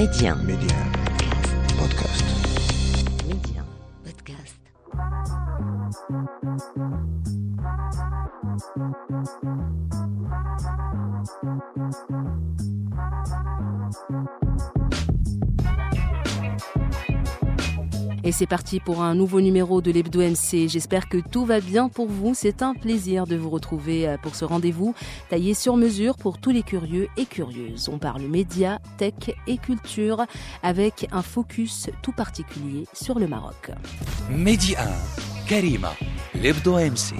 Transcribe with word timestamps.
Média. 0.00 0.34
Média. 0.34 0.76
Podcast. 1.76 2.24
Média. 3.28 3.62
Podcast. 4.02 4.56
Et 18.30 18.32
c'est 18.32 18.46
parti 18.46 18.78
pour 18.78 19.02
un 19.02 19.16
nouveau 19.16 19.40
numéro 19.40 19.82
de 19.82 19.90
l'Hebdo 19.90 20.20
MC. 20.20 20.68
J'espère 20.68 21.08
que 21.08 21.18
tout 21.18 21.44
va 21.44 21.58
bien 21.58 21.88
pour 21.88 22.06
vous. 22.06 22.32
C'est 22.32 22.62
un 22.62 22.74
plaisir 22.74 23.26
de 23.26 23.34
vous 23.34 23.50
retrouver 23.50 24.06
euh, 24.06 24.18
pour 24.18 24.36
ce 24.36 24.44
rendez-vous 24.44 24.94
taillé 25.30 25.52
sur 25.52 25.76
mesure 25.76 26.16
pour 26.16 26.38
tous 26.38 26.50
les 26.50 26.62
curieux 26.62 27.08
et 27.16 27.26
curieuses. 27.26 27.88
On 27.88 27.98
parle 27.98 28.22
médias, 28.22 28.78
tech 28.98 29.34
et 29.48 29.58
culture 29.58 30.26
avec 30.62 31.08
un 31.10 31.22
focus 31.22 31.90
tout 32.02 32.12
particulier 32.12 32.86
sur 32.92 33.18
le 33.18 33.26
Maroc. 33.26 33.72
Média 34.30 34.78
1, 34.80 35.48
Karima, 35.48 35.92
l'Hebdo 36.32 36.78
MC. 36.78 37.16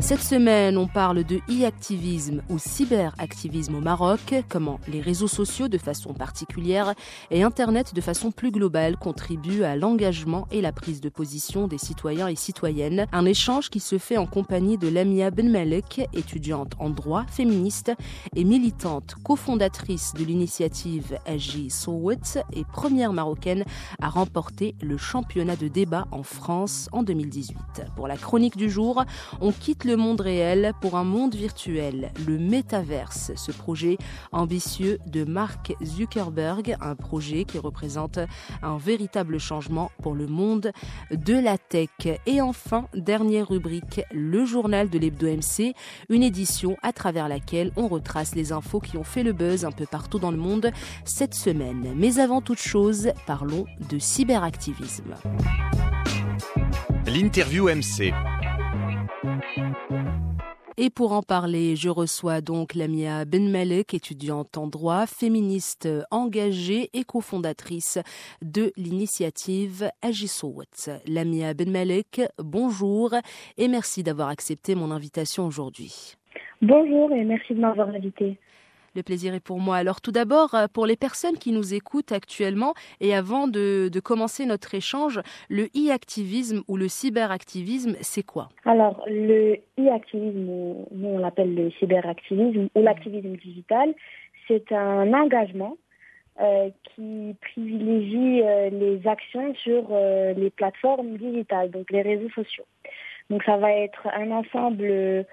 Cette 0.00 0.22
semaine, 0.22 0.78
on 0.78 0.86
parle 0.86 1.22
de 1.22 1.36
e-activisme 1.50 2.40
ou 2.48 2.58
cyberactivisme 2.58 3.74
au 3.74 3.80
Maroc, 3.80 4.34
comment 4.48 4.80
les 4.88 5.00
réseaux 5.00 5.28
sociaux 5.28 5.68
de 5.68 5.76
façon 5.76 6.14
particulière 6.14 6.94
et 7.30 7.42
Internet 7.42 7.94
de 7.94 8.00
façon 8.00 8.30
plus 8.30 8.50
globale 8.50 8.96
contribuent 8.96 9.64
à 9.64 9.76
l'engagement 9.76 10.48
et 10.50 10.60
la 10.62 10.72
prise 10.72 11.00
de 11.00 11.08
position 11.08 11.68
des 11.68 11.78
citoyens 11.78 12.28
et 12.28 12.36
citoyennes. 12.36 13.06
Un 13.12 13.26
échange 13.26 13.68
qui 13.68 13.80
se 13.80 13.98
fait 13.98 14.16
en 14.16 14.26
compagnie 14.26 14.78
de 14.78 14.88
Lamia 14.88 15.30
Benmalek, 15.30 16.08
étudiante 16.14 16.72
en 16.78 16.90
droit, 16.90 17.26
féministe 17.28 17.92
et 18.34 18.44
militante, 18.44 19.14
cofondatrice 19.22 20.14
de 20.14 20.24
l'initiative 20.24 21.18
Agi 21.26 21.68
Sowet 21.68 22.42
et 22.54 22.64
première 22.64 23.12
marocaine 23.12 23.64
à 24.00 24.08
remporter 24.08 24.74
le 24.80 24.96
championnat 24.96 25.56
de 25.56 25.68
débat 25.68 26.06
en 26.12 26.22
France 26.22 26.88
en 26.92 27.02
2018. 27.02 27.58
Pour 27.94 28.08
la 28.08 28.16
chronique 28.16 28.56
du 28.56 28.70
jour, 28.70 29.04
on 29.40 29.52
quitte 29.52 29.67
le 29.84 29.96
monde 29.96 30.22
réel 30.22 30.72
pour 30.80 30.96
un 30.96 31.04
monde 31.04 31.34
virtuel, 31.34 32.10
le 32.26 32.38
métaverse, 32.38 33.32
ce 33.36 33.52
projet 33.52 33.98
ambitieux 34.32 34.98
de 35.06 35.24
Mark 35.24 35.74
Zuckerberg, 35.84 36.76
un 36.80 36.94
projet 36.94 37.44
qui 37.44 37.58
représente 37.58 38.18
un 38.62 38.78
véritable 38.78 39.38
changement 39.38 39.90
pour 40.02 40.14
le 40.14 40.26
monde 40.26 40.72
de 41.10 41.34
la 41.34 41.58
tech. 41.58 41.90
Et 42.26 42.40
enfin, 42.40 42.86
dernière 42.94 43.48
rubrique, 43.48 44.00
le 44.10 44.46
journal 44.46 44.88
de 44.88 44.98
l'Hebdo 44.98 45.26
MC, 45.26 45.74
une 46.08 46.22
édition 46.22 46.76
à 46.82 46.92
travers 46.92 47.28
laquelle 47.28 47.70
on 47.76 47.88
retrace 47.88 48.34
les 48.34 48.52
infos 48.52 48.80
qui 48.80 48.96
ont 48.96 49.04
fait 49.04 49.22
le 49.22 49.32
buzz 49.32 49.64
un 49.66 49.72
peu 49.72 49.86
partout 49.86 50.18
dans 50.18 50.30
le 50.30 50.38
monde 50.38 50.70
cette 51.04 51.34
semaine. 51.34 51.92
Mais 51.94 52.18
avant 52.18 52.40
toute 52.40 52.60
chose, 52.60 53.10
parlons 53.26 53.66
de 53.90 53.98
cyberactivisme. 53.98 55.14
l'interview 57.06 57.68
MC 57.68 58.12
Et 60.80 60.90
pour 60.90 61.12
en 61.12 61.22
parler, 61.22 61.74
je 61.74 61.88
reçois 61.88 62.40
donc 62.40 62.76
Lamia 62.76 63.24
Benmalek, 63.24 63.94
étudiante 63.94 64.56
en 64.56 64.68
droit, 64.68 65.06
féministe 65.06 65.88
engagée 66.12 66.88
et 66.92 67.02
cofondatrice 67.02 67.98
de 68.42 68.70
l'initiative 68.76 69.90
Agisowat. 70.02 71.00
Lamia 71.08 71.52
Benmalek, 71.52 72.22
bonjour 72.38 73.10
et 73.56 73.66
merci 73.66 74.04
d'avoir 74.04 74.28
accepté 74.28 74.76
mon 74.76 74.92
invitation 74.92 75.46
aujourd'hui. 75.46 76.14
Bonjour 76.62 77.10
et 77.10 77.24
merci 77.24 77.54
de 77.54 77.60
m'avoir 77.60 77.88
invité. 77.88 78.38
Le 78.94 79.02
plaisir 79.02 79.34
est 79.34 79.40
pour 79.40 79.60
moi. 79.60 79.76
Alors 79.76 80.00
tout 80.00 80.12
d'abord, 80.12 80.54
euh, 80.54 80.66
pour 80.72 80.86
les 80.86 80.96
personnes 80.96 81.36
qui 81.36 81.52
nous 81.52 81.74
écoutent 81.74 82.12
actuellement 82.12 82.74
et 83.00 83.14
avant 83.14 83.48
de, 83.48 83.90
commencer 84.02 84.46
notre 84.46 84.74
échange, 84.74 85.20
le 85.48 85.64
e-activisme 85.76 86.62
ou 86.68 86.76
le 86.76 86.88
cyberactivisme, 86.88 87.96
c'est 88.00 88.22
quoi? 88.22 88.48
Alors, 88.64 89.04
le 89.06 89.56
e-activisme, 89.78 90.48
ou 90.48 90.88
nous 90.92 91.08
on 91.08 91.18
l'appelle 91.18 91.54
le 91.54 91.70
cyberactivisme 91.72 92.68
ou 92.74 92.82
l'activisme 92.82 93.36
digital, 93.36 93.94
c'est 94.46 94.72
un 94.72 95.12
engagement 95.12 95.76
euh, 96.40 96.70
qui 96.84 97.34
privilégie 97.40 98.42
euh, 98.42 98.70
les 98.70 99.06
actions 99.06 99.54
sur 99.56 99.88
les 100.36 100.50
plateformes 100.50 101.16
digitales, 101.16 101.70
donc 101.70 101.90
les 101.90 102.02
réseaux 102.02 102.30
sociaux. 102.30 102.64
Donc 103.30 103.42
ça 103.42 103.56
va 103.58 103.72
être 103.72 104.06
un 104.14 104.30
ensemble 104.30 105.26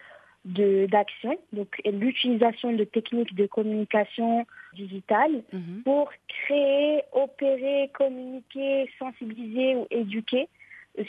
de 0.45 0.85
d'actions, 0.85 1.37
donc 1.53 1.81
l'utilisation 1.85 2.71
de 2.71 2.83
techniques 2.83 3.33
de 3.35 3.47
communication 3.47 4.45
digitale 4.75 5.43
Mhm. 5.51 5.81
pour 5.83 6.09
créer, 6.27 7.01
opérer, 7.13 7.89
communiquer, 7.93 8.89
sensibiliser 8.99 9.75
ou 9.75 9.87
éduquer 9.89 10.47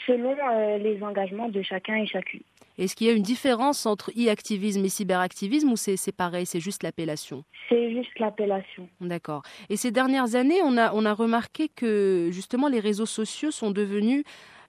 selon 0.05 0.35
euh, 0.51 0.77
les 0.79 1.01
engagements 1.03 1.49
de 1.49 1.61
chacun 1.61 1.95
et 1.95 2.07
chacune. 2.07 2.41
Est-ce 2.77 2.95
qu'il 2.95 3.07
y 3.07 3.09
a 3.09 3.13
une 3.13 3.23
différence 3.23 3.85
entre 3.87 4.11
e-activisme 4.11 4.85
et 4.85 4.89
cyberactivisme 4.89 5.71
ou 5.71 5.77
c'est 5.77 5.97
c'est 5.97 6.11
pareil, 6.15 6.45
c'est 6.45 6.59
juste 6.59 6.83
l'appellation? 6.83 7.43
C'est 7.69 7.91
juste 7.91 8.19
l'appellation. 8.19 8.87
D'accord. 9.01 9.41
Et 9.69 9.77
ces 9.77 9.91
dernières 9.91 10.35
années, 10.35 10.61
on 10.63 10.77
a, 10.77 10.93
on 10.93 11.03
a 11.05 11.13
remarqué 11.13 11.69
que 11.69 12.29
justement 12.31 12.67
les 12.67 12.79
réseaux 12.79 13.07
sociaux 13.07 13.49
sont 13.51 13.71
devenus 13.71 14.23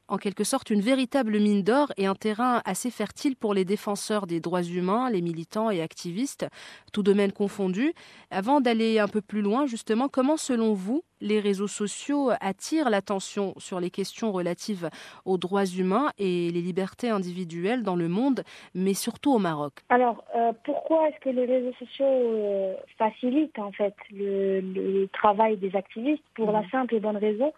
en 0.08 0.16
quelque 0.16 0.44
sorte 0.44 0.70
une 0.70 0.80
véritable 0.80 1.38
mine 1.38 1.62
d'or 1.62 1.92
et 1.96 2.06
un 2.06 2.14
terrain 2.14 2.62
assez 2.64 2.90
fertile 2.90 3.36
pour 3.36 3.54
les 3.54 3.64
défenseurs 3.64 4.26
des 4.26 4.40
droits 4.40 4.62
humains, 4.62 5.10
les 5.10 5.22
militants 5.22 5.70
et 5.70 5.82
activistes, 5.82 6.46
tout 6.92 7.02
domaine 7.02 7.32
confondu. 7.32 7.92
Avant 8.30 8.60
d'aller 8.60 8.98
un 8.98 9.08
peu 9.08 9.20
plus 9.20 9.42
loin, 9.42 9.66
justement, 9.66 10.08
comment 10.08 10.36
selon 10.36 10.72
vous 10.72 11.02
les 11.20 11.40
réseaux 11.40 11.68
sociaux 11.68 12.30
attirent 12.40 12.90
l'attention 12.90 13.54
sur 13.58 13.80
les 13.80 13.90
questions 13.90 14.32
relatives 14.32 14.88
aux 15.24 15.36
droits 15.36 15.66
humains 15.66 16.10
et 16.18 16.50
les 16.50 16.60
libertés 16.60 17.10
individuelles 17.10 17.82
dans 17.82 17.96
le 17.96 18.08
monde, 18.08 18.44
mais 18.74 18.94
surtout 18.94 19.32
au 19.32 19.38
Maroc? 19.38 19.72
Alors, 19.88 20.24
euh, 20.36 20.52
pourquoi 20.64 21.08
est-ce 21.08 21.18
que 21.20 21.30
les 21.30 21.44
réseaux 21.44 21.74
sociaux 21.78 22.06
euh, 22.06 22.74
facilitent 22.98 23.58
en 23.58 23.72
fait 23.72 23.94
le, 24.12 24.60
le 24.60 25.08
travail 25.08 25.56
des 25.56 25.74
activistes 25.74 26.22
Pour 26.34 26.52
la 26.52 26.68
simple 26.70 26.94
et 26.94 27.00
bonne 27.00 27.16
raison 27.16 27.52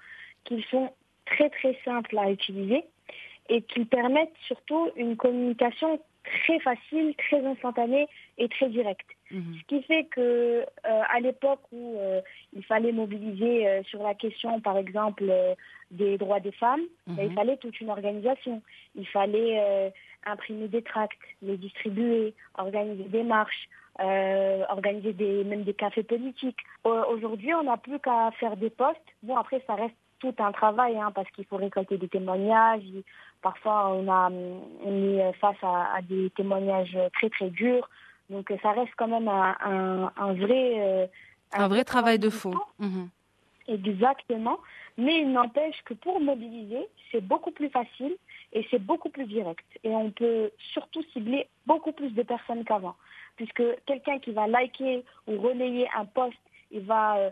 qu'ils 0.44 0.65
sont 0.65 0.91
très 1.31 1.51
très 1.51 1.77
simples 1.85 2.17
à 2.19 2.31
utiliser 2.31 2.85
et 3.49 3.63
qu'ils 3.63 3.87
permettent 3.87 4.37
surtout 4.47 4.91
une 4.97 5.17
communication 5.17 6.01
très 6.25 6.59
facile, 6.61 7.15
très 7.17 7.45
instantanée 7.45 8.07
et 8.39 8.49
très 8.49 8.69
directe. 8.69 9.09
Mhm. 9.31 9.55
Ce 9.59 9.67
qui 9.67 9.83
fait 9.85 10.05
que 10.05 10.21
euh, 10.21 10.65
à 10.85 11.21
l'époque 11.21 11.61
où 11.73 11.97
euh, 11.99 12.21
il 12.53 12.65
fallait 12.65 12.93
mobiliser 12.93 13.67
euh, 13.67 13.83
sur 13.85 14.03
la 14.03 14.15
question, 14.15 14.61
par 14.61 14.77
exemple, 14.77 15.25
des 15.91 16.19
droits 16.19 16.41
des 16.41 16.53
femmes, 16.53 16.83
ben, 17.07 17.23
il 17.25 17.29
Mhm. 17.31 17.35
fallait 17.35 17.57
toute 17.57 17.81
une 17.81 17.91
organisation. 17.91 18.62
Il 18.95 19.07
fallait 19.07 19.93
imprimer 20.27 20.69
des 20.69 20.83
tracts, 20.83 21.19
les 21.43 21.57
distribuer, 21.57 22.35
organiser 22.59 23.05
des 23.05 23.23
marches, 23.23 23.69
euh, 24.01 24.65
organiser 24.69 25.12
des, 25.12 25.45
même 25.45 25.65
des 25.65 25.75
cafés 25.75 26.03
politiques. 26.03 26.59
Euh, 26.87 27.05
Aujourd'hui, 27.07 27.53
on 27.55 27.65
n'a 27.65 27.77
plus 27.77 27.99
qu'à 27.99 28.31
faire 28.33 28.57
des 28.57 28.71
posts. 28.71 28.99
Bon, 29.23 29.37
après, 29.37 29.62
ça 29.67 29.75
reste 29.75 29.95
tout 30.20 30.34
un 30.38 30.53
travail, 30.53 30.97
hein, 30.98 31.10
parce 31.14 31.28
qu'il 31.32 31.44
faut 31.47 31.56
récolter 31.56 31.98
des 31.98 32.08
témoignages. 32.08 32.82
Parfois, 33.42 33.88
on, 33.94 34.06
a, 34.08 34.31
on 34.84 34.92
est 35.19 35.32
face 35.34 35.56
à, 35.62 35.94
à 35.97 36.03
des 36.03 36.31
témoignages 36.36 36.97
très, 37.14 37.31
très 37.31 37.50
durs. 37.50 37.88
Donc, 38.28 38.50
euh, 38.50 38.56
ça 38.62 38.72
reste 38.72 38.92
quand 38.97 39.08
même 39.08 39.28
un, 39.28 39.56
un, 39.60 40.12
un 40.16 40.32
vrai... 40.34 40.75
euh, 40.78 41.06
Un 41.53 41.69
vrai 41.69 41.84
travail 41.84 42.19
de 42.19 42.31
fond. 42.31 42.54
Mhm. 42.78 43.08
Exactement. 43.66 44.58
Mais 44.98 45.20
il 45.20 45.32
n'empêche 45.32 45.81
que 45.84 45.94
pour 45.94 46.20
mobiliser, 46.20 46.87
c'est 47.10 47.20
beaucoup 47.26 47.50
plus 47.52 47.70
facile 47.70 48.14
et 48.52 48.66
c'est 48.70 48.78
beaucoup 48.91 49.08
plus 49.08 49.26
direct. 49.26 49.64
Et 49.84 49.91
on 49.91 50.10
peut 50.10 50.50
surtout 50.75 51.02
cibler 51.12 51.48
beaucoup 51.66 51.92
plus 51.92 52.10
de 52.10 52.22
personnes 52.22 52.64
qu'avant. 52.64 52.97
Puisque 53.37 53.62
quelqu'un 53.87 54.19
qui 54.19 54.32
va 54.32 54.47
liker 54.47 55.04
ou 55.26 55.41
relayer 55.41 55.88
un 55.97 56.04
post, 56.04 56.37
il 56.72 56.82
va 56.82 57.16
euh, 57.16 57.31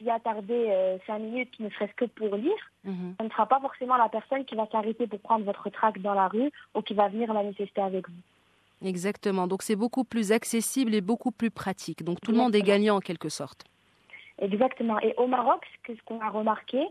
s'y 0.00 0.10
attarder 0.10 0.66
euh, 0.70 0.98
cinq 1.06 1.18
minutes, 1.18 1.58
ne 1.60 1.68
serait-ce 1.70 1.94
que 1.94 2.06
pour 2.06 2.34
lire. 2.36 2.70
Mhm. 2.84 3.14
Ce 3.18 3.24
ne 3.24 3.28
sera 3.28 3.46
pas 3.46 3.60
forcément 3.60 3.96
la 3.96 4.08
personne 4.08 4.44
qui 4.44 4.54
va 4.54 4.66
s'arrêter 4.70 5.06
pour 5.06 5.20
prendre 5.20 5.44
votre 5.44 5.68
tract 5.70 6.00
dans 6.00 6.14
la 6.14 6.28
rue 6.28 6.50
ou 6.74 6.82
qui 6.82 6.94
va 6.94 7.08
venir 7.08 7.32
manifester 7.32 7.80
avec 7.80 8.08
vous. 8.08 8.86
Exactement. 8.88 9.46
Donc 9.46 9.62
c'est 9.62 9.76
beaucoup 9.76 10.04
plus 10.04 10.32
accessible 10.32 10.94
et 10.94 11.00
beaucoup 11.00 11.30
plus 11.30 11.50
pratique. 11.50 12.02
Donc 12.02 12.20
tout 12.20 12.32
le 12.32 12.38
monde 12.38 12.54
est 12.54 12.62
gagnant 12.62 12.96
en 12.96 13.00
quelque 13.00 13.28
sorte. 13.28 13.64
Exactement. 14.38 14.98
Et 15.00 15.14
au 15.18 15.26
Maroc, 15.26 15.60
ce 15.86 15.92
qu'on 16.06 16.20
a 16.20 16.30
remarqué, 16.30 16.82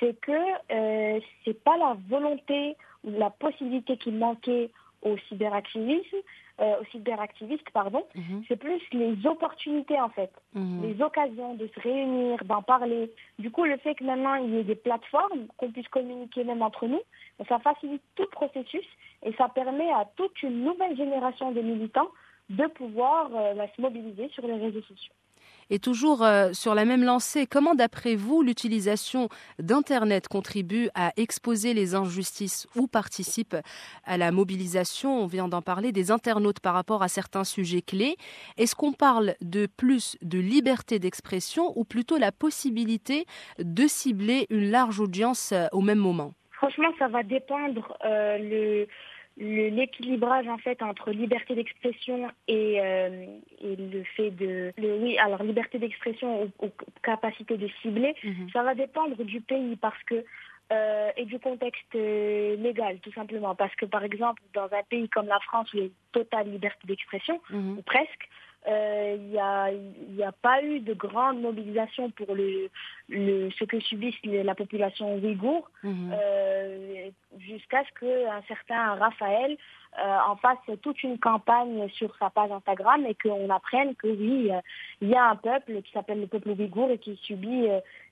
c'est 0.00 0.18
que 0.20 0.32
euh, 0.32 1.20
c'est 1.44 1.62
pas 1.62 1.76
la 1.76 1.96
volonté 2.08 2.76
ou 3.04 3.10
la 3.10 3.30
possibilité 3.30 3.98
qui 3.98 4.10
manquait 4.10 4.70
au 5.02 5.16
cyberactivisme, 5.28 6.16
euh, 6.60 6.80
aux 6.80 6.84
cyberactivistes, 6.86 7.70
pardon. 7.72 8.04
Mhm. 8.14 8.42
C'est 8.48 8.56
plus 8.56 8.80
les 8.92 9.26
opportunités 9.26 10.00
en 10.00 10.08
fait, 10.08 10.30
Mhm. 10.54 10.82
les 10.82 11.02
occasions 11.02 11.54
de 11.54 11.66
se 11.68 11.80
réunir, 11.80 12.42
d'en 12.44 12.62
parler. 12.62 13.10
Du 13.38 13.50
coup, 13.50 13.64
le 13.64 13.76
fait 13.78 13.94
que 13.94 14.04
maintenant 14.04 14.34
il 14.34 14.54
y 14.54 14.58
ait 14.58 14.64
des 14.64 14.74
plateformes, 14.74 15.46
qu'on 15.56 15.70
puisse 15.70 15.88
communiquer 15.88 16.44
même 16.44 16.62
entre 16.62 16.86
nous, 16.86 17.00
ça 17.48 17.58
facilite 17.60 18.02
tout 18.16 18.24
le 18.24 18.28
processus 18.30 18.86
et 19.22 19.32
ça 19.34 19.48
permet 19.48 19.90
à 19.92 20.04
toute 20.16 20.42
une 20.42 20.64
nouvelle 20.64 20.96
génération 20.96 21.52
de 21.52 21.60
militants 21.60 22.08
de 22.50 22.66
pouvoir 22.66 23.28
euh, 23.34 23.54
bah, 23.54 23.66
se 23.76 23.80
mobiliser 23.80 24.28
sur 24.30 24.46
les 24.46 24.54
réseaux 24.56 24.82
sociaux. 24.82 25.12
Et 25.70 25.78
toujours 25.78 26.22
euh, 26.22 26.52
sur 26.52 26.74
la 26.74 26.84
même 26.84 27.04
lancée, 27.04 27.46
comment 27.46 27.74
d'après 27.74 28.14
vous 28.14 28.42
l'utilisation 28.42 29.28
d'Internet 29.58 30.28
contribue 30.28 30.88
à 30.94 31.12
exposer 31.16 31.74
les 31.74 31.94
injustices 31.94 32.66
ou 32.74 32.86
participe 32.86 33.56
à 34.04 34.16
la 34.16 34.32
mobilisation, 34.32 35.22
on 35.22 35.26
vient 35.26 35.48
d'en 35.48 35.62
parler, 35.62 35.92
des 35.92 36.10
internautes 36.10 36.60
par 36.60 36.74
rapport 36.74 37.02
à 37.02 37.08
certains 37.08 37.44
sujets 37.44 37.82
clés. 37.82 38.16
Est-ce 38.56 38.74
qu'on 38.74 38.92
parle 38.92 39.34
de 39.40 39.66
plus 39.66 40.16
de 40.22 40.38
liberté 40.38 40.98
d'expression 40.98 41.72
ou 41.76 41.84
plutôt 41.84 42.18
la 42.18 42.32
possibilité 42.32 43.26
de 43.58 43.86
cibler 43.86 44.46
une 44.50 44.70
large 44.70 45.00
audience 45.00 45.52
euh, 45.52 45.66
au 45.72 45.80
même 45.80 45.98
moment? 45.98 46.32
Franchement, 46.52 46.88
ça 46.98 47.06
va 47.08 47.22
dépendre 47.22 47.96
euh, 48.04 48.38
le 48.38 48.86
l'équilibrage 49.38 50.48
en 50.48 50.58
fait 50.58 50.82
entre 50.82 51.10
liberté 51.12 51.54
d'expression 51.54 52.28
et, 52.48 52.80
euh, 52.80 53.26
et, 53.60 53.76
le 53.76 54.02
fait 54.16 54.30
de 54.30 54.72
oui 54.78 55.16
alors 55.18 55.42
liberté 55.44 55.78
d'expression 55.78 56.50
ou, 56.60 56.68
capacité 57.02 57.56
de 57.56 57.68
cibler 57.80 58.14
mhm. 58.24 58.48
ça 58.52 58.62
va 58.64 58.74
dépendre 58.74 59.16
du 59.22 59.40
pays 59.40 59.76
parce 59.76 60.02
que 60.04 60.24
euh, 60.70 61.10
et 61.16 61.24
du 61.24 61.38
contexte 61.38 61.94
euh, 61.94 62.56
légal 62.56 62.98
tout 62.98 63.12
simplement 63.12 63.54
parce 63.54 63.74
que 63.76 63.86
par 63.86 64.02
exemple 64.02 64.42
dans 64.54 64.64
un 64.72 64.82
pays 64.90 65.08
comme 65.08 65.26
la 65.26 65.40
France 65.40 65.72
où 65.72 65.76
il 65.76 65.80
y 65.80 65.82
a 65.84 65.86
une 65.86 65.92
totale 66.12 66.50
liberté 66.50 66.80
d'expression 66.86 67.40
mhm. 67.50 67.78
ou 67.78 67.82
presque 67.82 68.28
euh, 68.68 69.16
il 69.18 69.28
n'y 69.28 69.38
a, 69.38 69.70
y 69.72 70.22
a 70.22 70.32
pas 70.32 70.62
eu 70.62 70.80
de 70.80 70.92
grande 70.92 71.40
mobilisation 71.40 72.10
pour 72.10 72.34
le, 72.34 72.68
le, 73.08 73.50
ce 73.52 73.64
que 73.64 73.80
subissent 73.80 74.22
la 74.24 74.54
population 74.54 75.14
ouïghour 75.16 75.70
mhm. 75.82 76.12
euh, 76.12 77.10
jusqu'à 77.38 77.82
ce 77.84 77.98
qu'un 77.98 78.42
certain 78.46 78.94
Raphaël 78.96 79.56
euh, 79.98 80.18
en 80.28 80.36
fasse 80.36 80.58
toute 80.82 81.02
une 81.02 81.18
campagne 81.18 81.88
sur 81.90 82.14
sa 82.16 82.28
page 82.28 82.50
Instagram 82.50 83.06
et 83.06 83.14
qu'on 83.14 83.48
apprenne 83.48 83.94
que 83.94 84.08
oui, 84.08 84.50
il 85.00 85.08
y 85.08 85.14
a 85.14 85.30
un 85.30 85.36
peuple 85.36 85.80
qui 85.82 85.92
s'appelle 85.92 86.20
le 86.20 86.26
peuple 86.26 86.50
ouïghour 86.50 86.90
et 86.90 86.98
qui 86.98 87.16
subit 87.22 87.68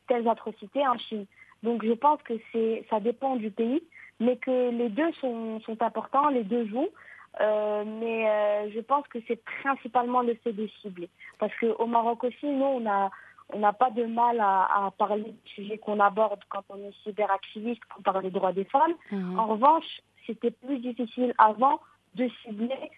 telles 0.08 0.26
atrocités 0.28 0.86
en 0.86 0.96
Chine. 0.96 1.26
Donc 1.62 1.84
je 1.84 1.92
pense 1.92 2.22
que 2.22 2.34
c'est 2.52 2.84
ça 2.88 3.00
dépend 3.00 3.36
du 3.36 3.50
pays, 3.50 3.82
mais 4.20 4.36
que 4.36 4.70
les 4.70 4.88
deux 4.88 5.12
sont, 5.20 5.60
sont 5.60 5.82
importants, 5.82 6.28
les 6.28 6.44
deux 6.44 6.66
jouent. 6.66 6.92
Euh, 7.40 7.84
mais 7.84 8.28
euh, 8.28 8.70
je 8.74 8.80
pense 8.80 9.06
que 9.08 9.18
c'est 9.28 9.42
principalement 9.62 10.22
le 10.22 10.34
fait 10.42 10.52
de 10.52 10.68
cibler. 10.80 11.10
Parce 11.38 11.52
qu'au 11.60 11.86
Maroc 11.86 12.24
aussi, 12.24 12.46
nous, 12.46 12.64
on 12.64 12.86
a 12.88 13.10
on 13.50 13.60
n'a 13.60 13.72
pas 13.72 13.90
de 13.90 14.04
mal 14.04 14.40
à, 14.40 14.86
à 14.86 14.90
parler 14.98 15.22
du 15.22 15.50
sujet 15.54 15.78
qu'on 15.78 16.00
aborde 16.00 16.40
quand 16.48 16.64
on 16.68 16.76
est 16.78 16.92
cyberactiviste, 17.04 17.80
quand 17.88 18.00
on 18.00 18.02
parle 18.02 18.22
des 18.24 18.30
droits 18.30 18.52
des 18.52 18.64
femmes. 18.64 18.94
Mhm. 19.12 19.38
En 19.38 19.46
revanche, 19.46 20.00
c'était 20.26 20.50
plus 20.50 20.78
difficile 20.78 21.32
avant 21.38 21.80
de 22.16 22.28
cibler 22.42 22.90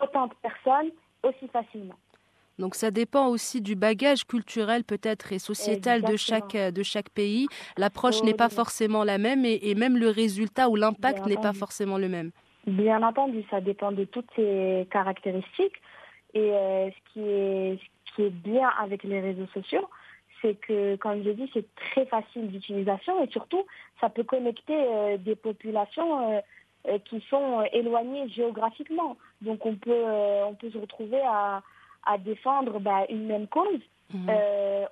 autant 0.00 0.26
de 0.26 0.34
personnes 0.42 0.90
aussi 1.22 1.48
facilement. 1.48 1.94
Donc 2.58 2.74
ça 2.74 2.90
dépend 2.90 3.28
aussi 3.28 3.60
du 3.60 3.74
bagage 3.74 4.26
culturel 4.26 4.84
peut-être 4.84 5.32
et 5.32 5.38
sociétal 5.38 6.02
de 6.02 6.16
chaque, 6.16 6.56
de 6.56 6.82
chaque 6.82 7.10
pays. 7.10 7.48
L'approche 7.76 8.22
n'est 8.22 8.34
pas 8.34 8.48
forcément 8.48 9.04
la 9.04 9.18
même 9.18 9.44
et, 9.44 9.58
et 9.62 9.74
même 9.74 9.96
le 9.98 10.08
résultat 10.08 10.68
ou 10.68 10.76
l'impact 10.76 11.26
n'est 11.26 11.36
pas 11.36 11.52
forcément 11.52 11.98
le 11.98 12.08
même. 12.08 12.32
Bien 12.66 13.02
entendu, 13.04 13.44
ça 13.48 13.60
dépend 13.60 13.92
de 13.92 14.04
toutes 14.04 14.28
ces 14.34 14.88
caractéristiques. 14.90 15.80
Et 16.34 16.52
euh, 16.52 16.90
ce, 16.90 17.12
qui 17.12 17.20
est, 17.20 17.78
ce 17.78 18.14
qui 18.14 18.22
est 18.22 18.30
bien 18.30 18.68
avec 18.80 19.04
les 19.04 19.20
réseaux 19.20 19.46
sociaux, 19.54 19.88
c'est 20.42 20.54
que, 20.54 20.96
comme 20.96 21.22
je 21.22 21.30
dis, 21.30 21.50
c'est 21.54 21.66
très 21.76 22.06
facile 22.06 22.50
d'utilisation 22.50 23.22
et 23.22 23.30
surtout, 23.30 23.64
ça 24.00 24.10
peut 24.10 24.24
connecter 24.24 24.74
euh, 24.76 25.16
des 25.16 25.36
populations 25.36 26.42
euh, 26.88 26.98
qui 27.04 27.24
sont 27.30 27.62
éloignées 27.72 28.28
géographiquement. 28.28 29.16
Donc, 29.42 29.64
on 29.64 29.76
peut, 29.76 30.04
on 30.44 30.54
peut 30.54 30.70
se 30.70 30.78
retrouver 30.78 31.20
à, 31.24 31.62
à 32.04 32.18
défendre 32.18 32.80
bah, 32.80 33.06
une 33.08 33.26
même 33.26 33.46
cause 33.46 33.80
mhm. 34.12 34.30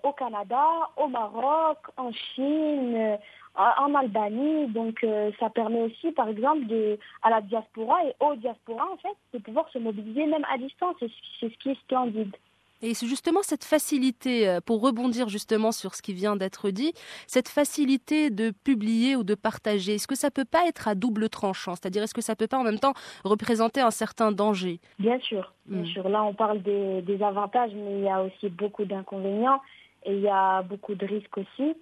au 0.03 0.13
Canada, 0.13 0.65
au 0.97 1.09
Maroc, 1.09 1.79
en 1.97 2.11
Chine, 2.13 3.19
en 3.55 3.95
Albanie. 3.95 4.69
Donc 4.69 5.03
euh, 5.05 5.31
ça 5.39 5.51
permet 5.51 5.83
aussi, 5.83 6.13
par 6.13 6.29
exemple, 6.29 6.67
de, 6.67 6.99
à 7.23 7.31
la 7.31 7.41
diaspora 7.41 8.05
et 8.05 8.15
aux 8.21 8.35
diaspora, 8.37 8.87
en 8.93 8.97
fait, 8.97 9.17
de 9.33 9.39
pouvoir 9.39 9.69
se 9.71 9.79
mobiliser 9.79 10.27
même 10.27 10.45
à 10.53 10.59
distance. 10.59 10.97
C'est 11.01 11.49
ce 11.49 11.59
qui 11.59 11.71
est 11.71 11.81
splendide. 11.81 12.35
Et 12.83 12.93
c'est 12.93 13.07
justement 13.07 13.41
cette 13.43 13.65
facilité, 13.65 14.47
euh, 14.47 14.61
pour 14.61 14.83
rebondir 14.83 15.31
justement 15.31 15.73
sur 15.73 15.95
ce 15.95 16.03
qui 16.03 16.13
vient 16.13 16.37
d'être 16.37 16.71
dit, 16.71 16.93
cette 17.27 17.49
facilité 17.49 18.29
de 18.29 18.51
publier 18.51 19.17
ou 19.17 19.25
de 19.25 19.35
partager, 19.35 19.95
est-ce 19.95 20.07
que 20.07 20.15
ça 20.17 20.31
peut 20.31 20.45
pas 20.45 20.67
être 20.67 20.87
à 20.87 20.95
double 20.95 21.31
tranchant? 21.31 21.77
C'est-à-dire, 21.77 22.03
est-ce 22.03 22.13
que 22.13 22.21
ça 22.21 22.37
peut 22.37 22.47
pas 22.47 22.59
en 22.59 22.63
même 22.63 22.79
temps 22.79 22.93
représenter 23.25 23.81
un 23.81 23.91
certain 23.91 24.33
danger? 24.33 24.81
Bien 24.99 25.19
sûr, 25.21 25.55
bien 25.65 25.83
hmm. 25.83 25.87
sûr. 25.87 26.09
Là, 26.11 26.25
on 26.25 26.35
parle 26.35 26.61
des, 26.61 27.01
des, 27.01 27.23
avantages, 27.23 27.71
mais 27.75 28.01
il 28.01 28.05
y 28.05 28.09
a 28.09 28.23
aussi 28.23 28.51
beaucoup 28.51 28.85
d'inconvénients 28.85 29.63
et 30.05 30.13
il 30.13 30.21
y 30.21 30.29
a 30.29 30.61
beaucoup 30.61 30.95
de 30.95 31.07
risques 31.07 31.39
aussi. 31.39 31.75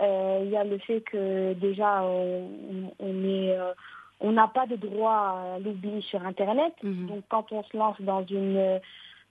Euh, 0.00 0.42
il 0.44 0.50
y 0.50 0.56
a 0.56 0.64
le 0.64 0.78
fait 0.78 1.00
que 1.00 1.54
déjà 1.54 2.02
on, 2.02 3.24
est 3.24 3.58
euh, 3.58 3.72
on 4.20 4.32
n'a 4.32 4.46
pas 4.46 4.66
de 4.66 4.76
droit 4.76 5.56
à 5.56 5.58
l'oubli 5.58 6.02
sur 6.02 6.24
Internet. 6.24 6.72
Mhm. 6.82 7.06
Donc 7.06 7.24
quand 7.28 7.50
on 7.52 7.62
se 7.64 7.76
lance 7.76 8.00
dans 8.00 8.24
une 8.26 8.80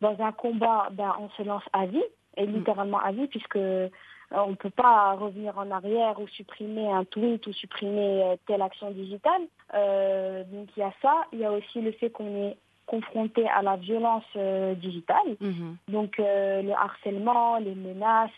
dans 0.01 0.15
un 0.19 0.31
combat, 0.31 0.89
ben 0.91 1.15
on 1.19 1.29
se 1.29 1.43
lance 1.43 1.63
à 1.73 1.85
vie 1.85 2.03
et 2.35 2.45
mhm. 2.45 2.55
littéralement 2.55 2.99
à 2.99 3.11
vie 3.11 3.27
puisque 3.27 3.55
euh, 3.55 3.89
on 4.31 4.51
ne 4.51 4.55
peut 4.55 4.69
pas 4.69 5.13
revenir 5.13 5.57
en 5.57 5.71
arrière 5.71 6.19
ou 6.19 6.27
supprimer 6.27 6.91
un 6.91 7.05
tweet 7.05 7.47
ou 7.47 7.53
supprimer 7.53 8.35
telle 8.45 8.61
action 8.61 8.91
digitale. 8.91 9.43
Euh, 9.73 10.43
donc 10.51 10.67
il 10.75 10.81
y 10.81 10.83
a 10.83 10.91
ça. 11.01 11.13
Il 11.31 11.39
y 11.39 11.45
a 11.45 11.51
aussi 11.51 11.81
le 11.81 11.93
fait 11.93 12.09
qu'on 12.09 12.49
est 12.49 12.57
confronté 12.87 13.47
à 13.47 13.61
la 13.61 13.77
violence 13.77 14.25
digitale. 14.81 15.37
Mhm. 15.39 15.77
Donc 15.87 16.17
le 16.17 16.71
harcèlement, 16.71 17.57
les 17.57 17.75
menaces, 17.75 18.31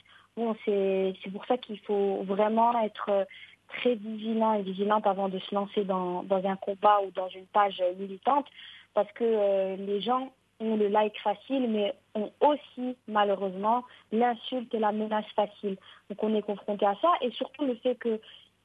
c'est 0.65 1.31
pour 1.31 1.45
ça 1.45 1.57
qu'il 1.57 1.79
faut 1.79 2.23
vraiment 2.23 2.79
être 2.81 3.25
très 3.69 3.95
vigilant 3.95 4.53
et 4.53 4.63
vigilante 4.63 5.05
avant 5.05 5.29
de 5.29 5.39
se 5.39 5.53
lancer 5.53 5.83
dans, 5.83 6.23
dans 6.23 6.43
un 6.45 6.55
combat 6.55 7.01
ou 7.05 7.11
dans 7.11 7.29
une 7.29 7.45
page 7.45 7.81
militante, 7.97 8.47
parce 8.93 9.11
que 9.13 9.23
euh, 9.23 9.75
les 9.75 10.01
gens 10.01 10.31
ont 10.59 10.75
le 10.75 10.87
like 10.87 11.17
facile, 11.19 11.69
mais 11.69 11.93
ont 12.15 12.31
aussi 12.41 12.97
malheureusement 13.07 13.83
l'insulte 14.11 14.73
et 14.73 14.79
la 14.79 14.91
menace 14.91 15.29
facile. 15.35 15.77
Donc 16.09 16.21
on 16.23 16.35
est 16.35 16.41
confronté 16.41 16.85
à 16.85 16.95
ça, 17.01 17.11
et 17.21 17.31
surtout 17.31 17.65
le 17.65 17.75
fait 17.75 17.95
que 17.95 18.19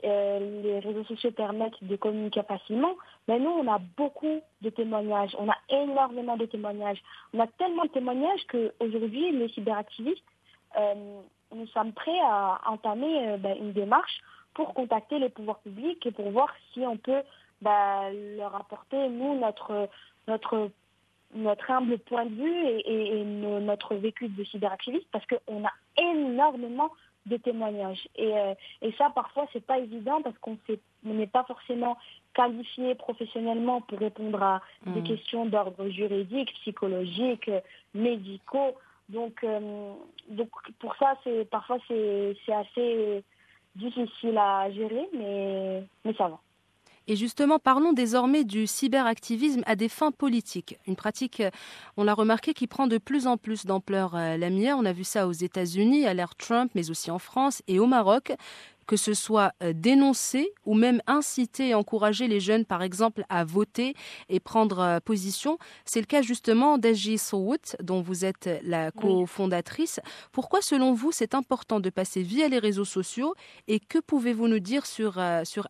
euh, 0.04 0.62
les 0.62 0.80
réseaux 0.80 1.04
sociaux 1.04 1.30
permettent 1.30 1.82
de 1.82 1.96
communiquer 1.96 2.42
facilement, 2.42 2.94
mais 3.28 3.38
nous, 3.38 3.50
on 3.50 3.72
a 3.72 3.78
beaucoup 3.96 4.40
de 4.60 4.70
témoignages, 4.70 5.34
on 5.38 5.48
a 5.48 5.56
énormément 5.70 6.36
de 6.36 6.46
témoignages. 6.46 7.02
On 7.32 7.40
a 7.40 7.46
tellement 7.46 7.84
de 7.84 7.90
témoignages 7.90 8.44
qu'aujourd'hui, 8.48 9.32
les 9.32 9.48
cyberactivistes 9.48 10.24
euh, 10.78 11.20
nous 11.54 11.66
sommes 11.68 11.92
prêts 11.92 12.20
à 12.24 12.60
entamer 12.66 13.28
euh, 13.28 13.36
ben, 13.36 13.56
une 13.58 13.72
démarche 13.72 14.20
pour 14.54 14.74
contacter 14.74 15.18
les 15.18 15.28
pouvoirs 15.28 15.58
publics 15.60 16.04
et 16.06 16.12
pour 16.12 16.30
voir 16.30 16.48
si 16.72 16.80
on 16.80 16.96
peut 16.96 17.22
ben, 17.60 18.10
leur 18.36 18.54
apporter, 18.54 19.08
nous, 19.08 19.38
notre, 19.38 19.88
notre, 20.28 20.70
notre 21.34 21.70
humble 21.70 21.98
point 21.98 22.26
de 22.26 22.34
vue 22.34 22.80
et, 22.84 23.24
notre 23.24 23.94
vécu 23.94 24.28
de 24.28 24.44
cyberactiviste 24.44 25.06
parce 25.10 25.24
qu'on 25.26 25.64
a 25.64 25.72
énormément 25.96 26.90
de 27.26 27.36
témoignages. 27.38 28.06
Et, 28.16 28.36
euh, 28.36 28.54
et 28.82 28.92
ça, 28.92 29.10
parfois, 29.14 29.46
c'est 29.52 29.64
pas 29.64 29.78
évident 29.78 30.20
parce 30.22 30.36
qu'on 30.38 30.58
n'est 31.04 31.26
pas 31.26 31.44
forcément 31.44 31.96
qualifié 32.34 32.94
professionnellement 32.94 33.80
pour 33.80 33.98
répondre 33.98 34.42
à 34.42 34.60
des 34.86 35.00
mmh. 35.00 35.04
questions 35.04 35.46
d'ordre 35.46 35.88
juridique, 35.88 36.52
psychologique, 36.60 37.50
médicaux. 37.94 38.74
Donc, 39.08 39.44
euh, 39.44 39.92
donc 40.28 40.48
pour 40.78 40.94
ça, 40.96 41.14
c'est 41.24 41.48
parfois 41.50 41.78
c'est 41.88 42.34
assez 42.52 43.22
difficile 43.76 44.38
à 44.38 44.70
gérer, 44.70 45.08
mais, 45.12 45.84
mais 46.04 46.14
ça 46.14 46.28
va. 46.28 46.40
Et 47.06 47.16
justement, 47.16 47.58
parlons 47.58 47.92
désormais 47.92 48.44
du 48.44 48.66
cyberactivisme 48.66 49.62
à 49.66 49.76
des 49.76 49.90
fins 49.90 50.10
politiques. 50.10 50.78
Une 50.86 50.96
pratique, 50.96 51.42
on 51.98 52.04
l'a 52.04 52.14
remarqué, 52.14 52.54
qui 52.54 52.66
prend 52.66 52.86
de 52.86 52.96
plus 52.96 53.26
en 53.26 53.36
plus 53.36 53.66
d'ampleur 53.66 54.16
euh, 54.16 54.38
la 54.38 54.48
mienne. 54.48 54.76
On 54.78 54.86
a 54.86 54.92
vu 54.92 55.04
ça 55.04 55.28
aux 55.28 55.32
États-Unis, 55.32 56.06
à 56.06 56.14
l'ère 56.14 56.34
Trump, 56.34 56.70
mais 56.74 56.90
aussi 56.90 57.10
en 57.10 57.18
France 57.18 57.62
et 57.68 57.78
au 57.78 57.86
Maroc 57.86 58.32
que 58.86 58.96
ce 58.96 59.14
soit 59.14 59.52
euh, 59.62 59.72
dénoncer 59.74 60.52
ou 60.64 60.74
même 60.74 61.00
inciter 61.06 61.70
et 61.70 61.74
encourager 61.74 62.28
les 62.28 62.40
jeunes, 62.40 62.64
par 62.64 62.82
exemple, 62.82 63.24
à 63.28 63.44
voter 63.44 63.94
et 64.28 64.40
prendre 64.40 64.78
euh, 64.80 64.98
position. 65.00 65.58
C'est 65.84 66.00
le 66.00 66.06
cas 66.06 66.22
justement 66.22 66.78
d'Agi 66.78 67.18
Sowut, 67.18 67.76
dont 67.80 68.00
vous 68.00 68.24
êtes 68.24 68.48
la 68.62 68.90
cofondatrice. 68.90 70.00
Pourquoi, 70.32 70.60
selon 70.62 70.92
vous, 70.92 71.12
c'est 71.12 71.34
important 71.34 71.80
de 71.80 71.90
passer 71.90 72.22
via 72.22 72.48
les 72.48 72.58
réseaux 72.58 72.84
sociaux 72.84 73.34
et 73.68 73.80
que 73.80 73.98
pouvez-vous 73.98 74.48
nous 74.48 74.60
dire 74.60 74.86
sur, 74.86 75.18
euh, 75.18 75.44
sur 75.44 75.68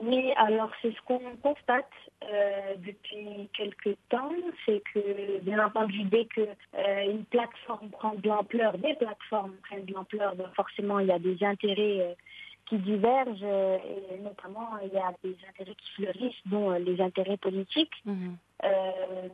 Oui, 0.00 0.32
alors 0.36 0.70
c'est 0.80 0.92
ce 0.92 1.00
qu'on 1.06 1.20
constate 1.42 1.86
euh, 2.30 2.74
depuis 2.78 3.48
quelques 3.56 3.96
temps, 4.08 4.30
c'est 4.64 4.82
que 4.92 5.40
bien 5.40 5.64
entendu 5.64 6.04
dès 6.04 6.26
que 6.26 6.40
euh, 6.40 7.10
une 7.10 7.24
plateforme 7.24 7.90
prend 7.90 8.14
de 8.14 8.28
l'ampleur, 8.28 8.78
des 8.78 8.94
plateformes 8.94 9.54
prennent 9.62 9.84
de 9.84 9.94
l'ampleur, 9.94 10.34
ben, 10.36 10.50
forcément 10.54 10.98
il 10.98 11.08
y 11.08 11.12
a 11.12 11.18
des 11.18 11.42
intérêts 11.44 12.00
euh, 12.00 12.14
qui 12.66 12.78
divergent 12.78 13.42
et 13.42 14.18
notamment 14.20 14.78
il 14.84 14.92
y 14.92 14.98
a 14.98 15.12
des 15.22 15.36
intérêts 15.48 15.74
qui 15.74 15.92
fleurissent, 15.92 16.42
dont 16.46 16.70
les 16.72 17.00
intérêts 17.00 17.36
politiques. 17.36 17.94
Mhm. 18.04 18.36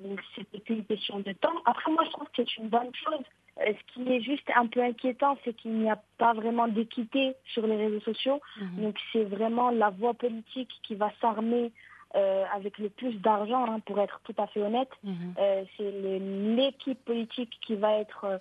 donc 0.03 0.21
c'est 0.35 0.71
une 0.71 0.85
question 0.85 1.21
de 1.21 1.33
temps. 1.33 1.55
Après 1.67 1.93
moi 1.93 2.05
je 2.05 2.11
trouve 2.11 2.27
que 2.29 2.33
c'est 2.37 2.57
une 2.57 2.69
bonne 2.69 2.95
chose 2.95 3.25
ce 3.61 3.93
qui 3.93 4.09
est 4.13 4.21
juste 4.21 4.49
un 4.55 4.67
peu 4.67 4.81
inquiétant, 4.83 5.37
c'est 5.45 5.55
qu'il 5.55 5.73
n'y 5.73 5.91
a 5.91 6.01
pas 6.17 6.33
vraiment 6.33 6.69
d'équité 6.69 7.35
sur 7.45 7.67
les 7.67 7.77
réseaux 7.77 8.01
sociaux. 8.01 8.41
Mhm. 8.61 8.83
Donc 8.83 8.97
c'est 9.13 9.25
vraiment 9.25 9.71
la 9.71 9.91
voie 9.91 10.15
politique 10.15 10.71
qui 10.85 10.95
va 10.95 11.11
s'armer 11.21 11.73
euh, 12.17 12.45
avec 12.55 12.79
le 12.79 12.89
plus 12.89 13.15
d'argent, 13.17 13.67
hein, 13.69 13.81
pour 13.81 14.01
être 14.01 14.21
tout 14.25 14.35
à 14.39 14.47
fait 14.47 14.63
honnête. 14.63 14.91
Mhm. 15.05 15.35
Euh, 15.39 15.65
c'est 15.77 15.91
l'équipe 15.91 17.05
politique 17.05 17.59
qui 17.67 17.75
va 17.75 17.99
être 17.99 18.41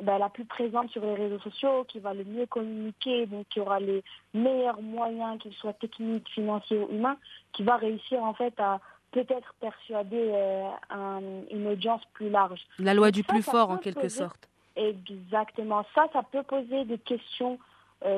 ben, 0.00 0.18
la 0.18 0.28
plus 0.28 0.44
présente 0.44 0.90
sur 0.90 1.04
les 1.04 1.14
réseaux 1.14 1.40
sociaux, 1.40 1.84
qui 1.88 1.98
va 1.98 2.14
le 2.14 2.24
mieux 2.24 2.46
communiquer, 2.46 3.26
donc 3.26 3.46
qui 3.48 3.60
aura 3.60 3.80
les 3.80 4.02
meilleurs 4.34 4.80
moyens, 4.80 5.38
qu'ils 5.40 5.54
soient 5.54 5.72
techniques, 5.72 6.28
financiers 6.28 6.78
ou 6.78 6.88
humains, 6.90 7.16
qui 7.52 7.62
va 7.62 7.76
réussir 7.76 8.22
en 8.22 8.34
fait 8.34 8.54
à 8.58 8.80
peut-être 9.12 9.54
persuader 9.60 10.30
euh, 10.34 11.40
une 11.50 11.66
audience 11.66 12.02
plus 12.14 12.30
large. 12.30 12.60
La 12.78 12.94
loi 12.94 13.10
du 13.10 13.22
plus 13.22 13.42
fort 13.42 13.70
en 13.70 13.76
quelque 13.76 14.08
sorte. 14.08 14.48
Exactement. 14.74 15.84
Ça, 15.94 16.06
ça 16.12 16.22
peut 16.22 16.42
poser 16.42 16.84
des 16.84 16.98
questions 16.98 17.54
euh, 17.54 17.71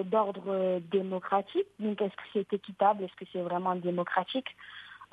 d'ordre 0.04 0.44
euh, 0.48 0.80
démocratique. 0.90 1.66
Donc, 1.78 2.00
est-ce 2.00 2.16
que 2.16 2.22
c'est 2.32 2.52
équitable? 2.52 3.04
Est-ce 3.04 3.14
que 3.16 3.24
c'est 3.32 3.42
vraiment 3.42 3.74
démocratique? 3.74 4.48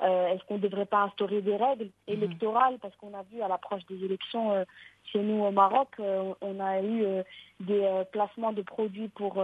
Euh, 0.02 0.28
est-ce 0.28 0.42
qu'on 0.44 0.54
ne 0.54 0.62
devrait 0.62 0.86
pas 0.86 1.02
instaurer 1.02 1.42
des 1.42 1.56
règles 1.56 1.84
mhm. 1.84 2.14
électorales? 2.14 2.78
Parce 2.80 2.94
qu'on 2.96 3.14
a 3.14 3.22
vu 3.32 3.40
à 3.40 3.48
l'approche 3.48 3.86
des 3.86 4.04
élections 4.04 4.52
euh, 4.52 4.64
chez 5.12 5.20
nous 5.20 5.44
au 5.44 5.50
Maroc, 5.50 5.88
euh, 6.00 6.32
on 6.40 6.58
a 6.58 6.82
eu 6.82 7.04
des 7.60 8.02
placements 8.10 8.52
de 8.52 8.62
produits 8.62 9.08
pour, 9.08 9.34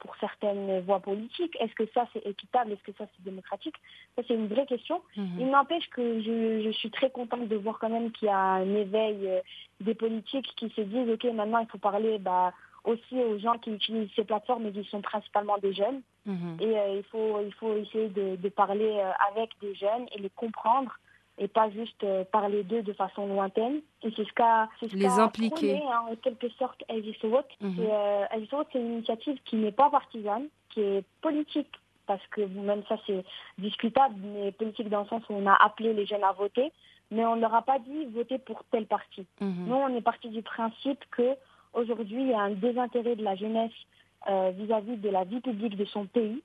pour 0.00 0.16
certaines 0.18 0.80
voies 0.80 1.00
politiques. 1.00 1.56
Est-ce 1.60 1.74
que 1.74 1.86
ça 1.92 2.06
c'est 2.12 2.24
équitable? 2.26 2.72
Est-ce 2.72 2.82
que 2.82 2.96
ça 2.96 3.06
c'est 3.14 3.24
démocratique? 3.24 3.76
Ça 4.16 4.22
c'est 4.26 4.34
une 4.34 4.48
vraie 4.48 4.66
question. 4.66 5.00
Mhm. 5.16 5.36
Il 5.38 5.50
n'empêche 5.50 5.88
que 5.90 6.20
je, 6.20 6.62
je, 6.64 6.70
suis 6.70 6.90
très 6.90 7.10
contente 7.10 7.46
de 7.46 7.56
voir 7.56 7.78
quand 7.78 7.90
même 7.90 8.10
qu'il 8.12 8.26
y 8.26 8.30
a 8.30 8.38
un 8.38 8.74
éveil 8.74 9.28
des 9.80 9.94
politiques 9.94 10.52
qui 10.56 10.70
se 10.70 10.80
disent, 10.80 11.10
OK, 11.10 11.24
maintenant 11.32 11.58
il 11.58 11.68
faut 11.68 11.78
parler... 11.78 12.18
Bah, 12.18 12.52
aussi 12.84 13.22
aux 13.22 13.38
gens 13.38 13.58
qui 13.58 13.70
utilisent 13.70 14.10
ces 14.16 14.24
plateformes 14.24 14.66
et 14.66 14.72
qui 14.72 14.84
sont 14.84 15.02
principalement 15.02 15.58
des 15.58 15.72
jeunes. 15.72 16.02
Mhm. 16.26 16.56
Et 16.60 16.78
euh, 16.78 16.96
il, 16.96 17.04
faut, 17.04 17.40
il 17.44 17.52
faut 17.54 17.74
essayer 17.76 18.08
de, 18.08 18.36
de 18.36 18.48
parler 18.48 18.98
euh, 18.98 19.10
avec 19.30 19.50
des 19.60 19.74
jeunes 19.74 20.06
et 20.14 20.18
les 20.18 20.30
comprendre 20.30 20.98
et 21.38 21.48
pas 21.48 21.70
juste 21.70 22.04
euh, 22.04 22.24
parler 22.24 22.62
d'eux 22.64 22.82
de 22.82 22.92
façon 22.92 23.26
lointaine. 23.26 23.80
Et 24.02 24.12
c'est 24.14 24.24
ce 24.24 24.32
qu'a 24.32 24.68
les 24.92 25.06
impliquer 25.06 25.80
hein, 25.90 26.06
en 26.10 26.16
quelque 26.16 26.48
sorte 26.50 26.82
Agisowot. 26.88 27.44
Mm 27.60 27.80
c'est 28.72 28.78
une 28.78 28.94
initiative 28.94 29.38
qui 29.44 29.56
n'est 29.56 29.72
pas 29.72 29.90
partisane, 29.90 30.46
qui 30.68 30.80
est 30.80 31.04
politique 31.22 31.72
parce 32.06 32.24
que 32.28 32.42
même 32.42 32.82
ça 32.88 32.96
c'est 33.06 33.24
discutable, 33.58 34.14
mais 34.18 34.52
politique 34.52 34.88
dans 34.88 35.02
le 35.02 35.06
sens 35.06 35.22
où 35.30 35.34
on 35.34 35.46
a 35.46 35.54
appelé 35.54 35.92
les 35.94 36.06
jeunes 36.06 36.24
à 36.24 36.32
voter, 36.32 36.72
mais 37.10 37.24
on 37.24 37.36
ne 37.36 37.40
leur 37.40 37.54
a 37.54 37.62
pas 37.62 37.78
dit 37.78 38.06
voter 38.06 38.38
pour 38.38 38.62
tel 38.70 38.86
parti. 38.86 39.26
Mhm. 39.40 39.66
Nous, 39.66 39.74
on 39.74 39.94
est 39.94 40.00
parti 40.00 40.28
du 40.28 40.42
principe 40.42 41.04
que 41.10 41.36
Aujourd'hui, 41.72 42.22
il 42.22 42.28
y 42.28 42.34
a 42.34 42.40
un 42.40 42.50
désintérêt 42.50 43.16
de 43.16 43.24
la 43.24 43.36
jeunesse 43.36 43.72
euh, 44.28 44.50
vis-à-vis 44.56 44.96
de 44.96 45.08
la 45.08 45.24
vie 45.24 45.40
publique 45.40 45.76
de 45.76 45.84
son 45.84 46.06
pays, 46.06 46.42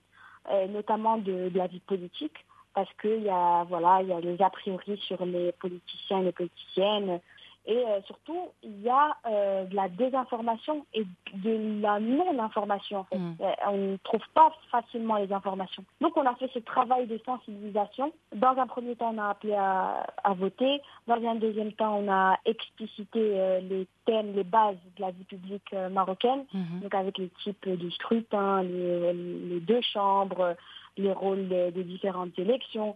euh, 0.52 0.68
notamment 0.68 1.18
de, 1.18 1.50
de, 1.50 1.58
la 1.58 1.68
vie 1.68 1.80
politique, 1.80 2.46
parce 2.74 2.90
qu'il 3.02 3.24
y 3.24 3.30
a 3.30 3.64
voilà, 3.64 4.02
il 4.02 4.10
y 4.10 4.14
a 4.14 4.20
les 4.20 4.42
a 4.42 4.50
priori 4.50 4.98
sur 5.08 5.26
les 5.26 5.52
politiciens 5.54 6.22
et 6.22 6.26
les 6.26 6.32
politiciennes, 6.32 7.20
et 7.68 7.78
euh, 7.78 8.00
surtout, 8.06 8.50
il 8.62 8.82
y 8.82 8.90
a 8.90 9.18
euh, 9.26 9.66
de 9.66 9.76
la 9.76 9.90
désinformation 9.90 10.86
et 10.94 11.04
de 11.34 11.82
la 11.82 12.00
non-information. 12.00 13.00
En 13.00 13.04
fait. 13.06 13.18
Mm. 13.18 13.36
Euh, 13.42 13.52
on 13.68 13.78
ne 13.78 13.98
trouve 13.98 14.22
pas 14.36 14.52
facilement 14.70 15.16
les 15.18 15.34
informations. 15.34 15.84
Donc, 16.00 16.16
on 16.16 16.26
a 16.28 16.36
fait 16.36 16.50
ce 16.54 16.60
travail 16.60 17.08
de 17.08 17.20
sensibilisation. 17.26 18.14
Dans 18.36 18.56
un 18.58 18.68
premier 18.68 18.96
temps, 18.96 19.14
on 19.16 19.18
a 19.18 19.30
appelé 19.30 19.54
à, 19.54 20.06
à 20.24 20.34
voter. 20.34 20.82
Dans 21.08 21.16
un 21.16 21.36
deuxième 21.36 21.72
temps, 21.74 21.98
on 21.98 22.12
a 22.12 22.38
explicité 22.46 23.60
les 23.62 23.88
thèmes, 24.06 24.34
les 24.36 24.44
bases 24.44 24.78
de 24.98 25.02
la 25.02 25.12
vie 25.12 25.24
publique 25.24 25.74
marocaine, 25.92 26.46
mm-hmm. 26.54 26.82
donc 26.84 26.94
avec 26.94 27.18
les 27.18 27.30
types 27.44 27.68
de 27.68 27.90
scrutin, 27.90 28.62
les, 28.62 29.14
les 29.14 29.60
deux 29.60 29.82
chambres, 29.82 30.56
les 30.98 31.12
rôles 31.12 31.48
des 31.48 31.84
différentes 31.84 32.38
élections. 32.38 32.96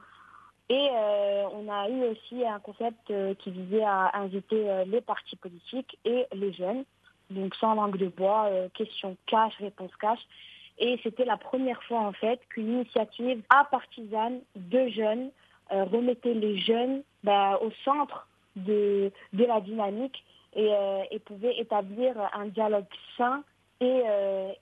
Et 0.69 0.89
euh, 0.93 1.45
on 1.51 1.67
a 1.67 1.89
eu 1.89 2.03
aussi 2.05 2.45
un 2.45 2.59
concept 2.59 3.09
euh, 3.09 3.33
qui 3.33 3.49
visait 3.49 3.83
à 3.83 4.11
inviter 4.13 4.69
euh, 4.69 4.85
les 4.85 5.01
partis 5.01 5.35
politiques 5.35 5.97
et 6.05 6.27
les 6.31 6.53
jeunes. 6.53 6.83
Donc 7.31 7.55
sans 7.55 7.73
langue 7.73 7.97
de 7.97 8.07
bois, 8.07 8.49
question 8.73 9.15
cash, 9.27 9.53
réponse 9.59 9.95
cash. 9.99 10.19
Et 10.79 10.99
c'était 11.03 11.25
la 11.25 11.38
première 11.38 11.81
fois 11.83 11.99
en 11.99 12.11
fait 12.11 12.39
qu'une 12.49 12.73
initiative 12.73 13.43
à 13.49 13.65
partisane 13.65 14.39
de 14.55 14.88
jeunes 14.88 15.29
remettait 15.69 16.33
les 16.33 16.57
jeunes 16.57 17.03
bah, 17.23 17.59
au 17.61 17.69
centre 17.85 18.27
de, 18.55 19.11
la 19.33 19.61
dynamique 19.61 20.23
et, 20.55 21.19
pouvait 21.23 21.59
établir 21.59 22.15
un 22.33 22.47
dialogue 22.47 22.88
sain 23.15 23.43
et, 23.79 24.01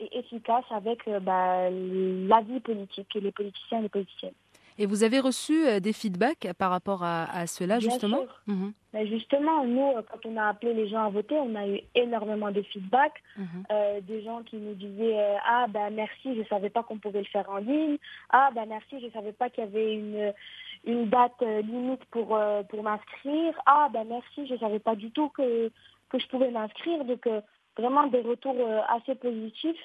et 0.02 0.20
efficace 0.20 0.66
avec 0.70 1.10
bah, 1.22 1.70
la 1.70 2.42
vie 2.42 2.60
politique 2.60 3.16
et 3.16 3.22
les 3.22 3.32
politiciens 3.32 3.80
et 3.80 3.84
les 3.84 3.90
politiciennes. 3.90 4.34
Et 4.80 4.86
vous 4.86 5.04
avez 5.04 5.20
reçu 5.20 5.66
euh, 5.66 5.80
des 5.80 5.94
feedbacks 5.94 6.48
par 6.58 6.70
rapport 6.70 7.04
à, 7.04 7.48
cela, 7.48 7.80
justement 7.80 8.26
mhm. 8.46 8.74
ben, 8.94 9.08
Justement, 9.08 9.66
nous, 9.66 9.98
euh, 9.98 10.02
quand 10.10 10.26
on 10.26 10.38
a 10.38 10.48
appelé 10.50 10.74
les 10.74 10.88
gens 10.88 11.06
à 11.06 11.10
voter, 11.10 11.36
on 11.36 11.56
a 11.56 11.68
eu 11.68 11.80
énormément 11.96 12.52
de 12.52 12.62
feedbacks. 12.62 13.24
Mhm. 13.38 13.46
Euh, 13.72 14.02
des 14.02 14.24
gens 14.24 14.44
qui 14.44 14.58
nous 14.58 14.76
disaient 14.76 15.38
Ah, 15.46 15.66
ben 15.70 15.90
merci, 15.92 16.36
je 16.36 16.40
ne 16.40 16.46
savais 16.46 16.70
pas 16.70 16.84
qu'on 16.84 17.00
pouvait 17.00 17.20
le 17.20 17.26
faire 17.26 17.50
en 17.50 17.58
ligne. 17.58 17.98
Ah, 18.30 18.50
ben 18.54 18.66
merci, 18.68 19.00
je 19.00 19.08
ne 19.08 19.12
savais 19.12 19.34
pas 19.34 19.50
qu'il 19.50 19.64
y 19.64 19.68
avait 19.68 19.94
une, 19.96 20.34
une 20.86 21.10
date 21.10 21.42
limite 21.42 22.06
pour, 22.06 22.40
pour 22.70 22.84
m'inscrire. 22.84 23.54
Ah, 23.66 23.90
ben 23.92 24.06
merci, 24.08 24.48
je 24.48 24.54
ne 24.54 24.60
savais 24.60 24.80
pas 24.80 24.96
du 24.96 25.12
tout 25.12 25.30
que, 25.30 25.72
que 26.10 26.20
je 26.20 26.28
pouvais 26.28 26.52
m'inscrire. 26.52 27.04
Donc, 27.04 27.28
vraiment 27.78 28.08
des 28.08 28.22
retours 28.22 28.58
assez 28.90 29.16
positifs. 29.16 29.80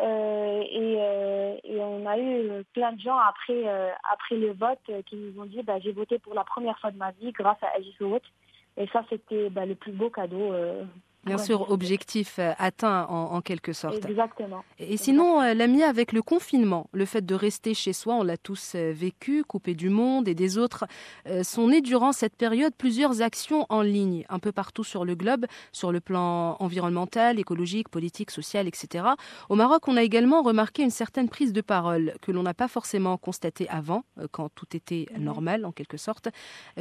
Euh, 0.00 0.62
et, 0.70 0.96
euh, 0.98 1.56
et, 1.62 1.78
on 1.78 2.04
a 2.04 2.18
eu 2.18 2.64
plein 2.72 2.92
de 2.92 3.00
gens 3.00 3.16
après, 3.16 3.68
euh, 3.68 3.90
après 4.12 4.36
le 4.36 4.52
vote 4.52 5.04
qui 5.06 5.14
nous 5.14 5.40
ont 5.40 5.44
dit 5.44 5.62
bah, 5.62 5.78
j'ai 5.78 5.92
voté 5.92 6.18
pour 6.18 6.34
la 6.34 6.42
première 6.42 6.78
fois 6.80 6.90
de 6.90 6.96
ma 6.96 7.12
vie 7.12 7.30
grâce 7.30 7.62
à 7.62 7.68
Agis 7.76 7.96
Et 8.76 8.88
ça, 8.88 9.04
c'était 9.08 9.50
bah, 9.50 9.66
le 9.66 9.76
plus 9.76 9.92
beau 9.92 10.10
cadeau 10.10 10.52
Bien 11.26 11.38
sûr, 11.38 11.70
objectif 11.70 12.38
euh, 12.38 12.52
atteint 12.58 13.06
en, 13.08 13.40
quelque 13.40 13.72
sorte. 13.72 14.04
Exactement. 14.04 14.64
Et 14.78 14.96
sinon, 14.96 15.40
euh, 15.40 15.54
l'ami, 15.54 15.82
avec 15.82 16.12
le 16.12 16.22
confinement, 16.22 16.88
le 16.92 17.04
fait 17.04 17.24
de 17.24 17.34
rester 17.34 17.74
chez 17.74 17.92
soi, 17.92 18.14
on 18.14 18.22
l'a 18.22 18.36
tous 18.36 18.72
euh, 18.74 18.92
vécu, 18.94 19.44
coupé 19.44 19.74
du 19.74 19.88
monde 19.88 20.28
et 20.28 20.34
des 20.34 20.58
autres, 20.58 20.84
sont 21.42 21.68
nées 21.68 21.80
durant 21.80 22.12
cette 22.12 22.36
période 22.36 22.74
plusieurs 22.76 23.22
actions 23.22 23.66
en 23.68 23.82
ligne, 23.82 24.24
un 24.28 24.38
peu 24.38 24.52
partout 24.52 24.84
sur 24.84 25.04
le 25.04 25.14
globe, 25.14 25.46
sur 25.72 25.92
le 25.92 26.00
plan 26.00 26.56
environnemental, 26.60 27.38
écologique, 27.38 27.88
politique, 27.88 28.30
social, 28.30 28.68
etc. 28.68 29.06
Au 29.48 29.54
Maroc, 29.54 29.88
on 29.88 29.96
a 29.96 30.02
également 30.02 30.42
remarqué 30.42 30.82
une 30.82 30.90
certaine 30.90 31.28
prise 31.28 31.52
de 31.52 31.60
parole 31.60 32.14
que 32.20 32.32
l'on 32.32 32.42
n'a 32.42 32.54
pas 32.54 32.68
forcément 32.68 33.16
constatée 33.16 33.68
avant, 33.68 34.04
quand 34.32 34.48
tout 34.54 34.76
était 34.76 35.06
mhm. 35.16 35.24
normal 35.24 35.64
en 35.64 35.72
quelque 35.72 35.96
sorte. 35.96 36.28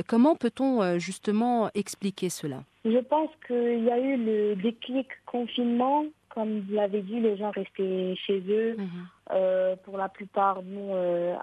Comment 0.08 0.36
peut-on 0.36 1.00
justement 1.00 1.70
expliquer 1.74 2.30
cela? 2.30 2.64
Je 2.86 2.98
pense 3.00 3.30
qu'il 3.48 3.84
y 3.84 3.92
a 3.92 4.00
eu 4.00 4.18
le 4.18 4.56
déclic 4.56 5.08
confinement. 5.26 6.06
Comme 6.30 6.62
vous 6.62 6.74
l'avez 6.74 7.02
dit, 7.02 7.20
les 7.20 7.38
gens 7.38 7.52
restaient 7.52 8.16
chez 8.26 8.42
eux. 8.50 8.76
Mhm. 8.78 8.88
Euh, 9.32 9.76
pour 9.84 9.98
la 9.98 10.10
plupart, 10.10 10.62
nous, 10.64 10.94
euh, 10.94 11.36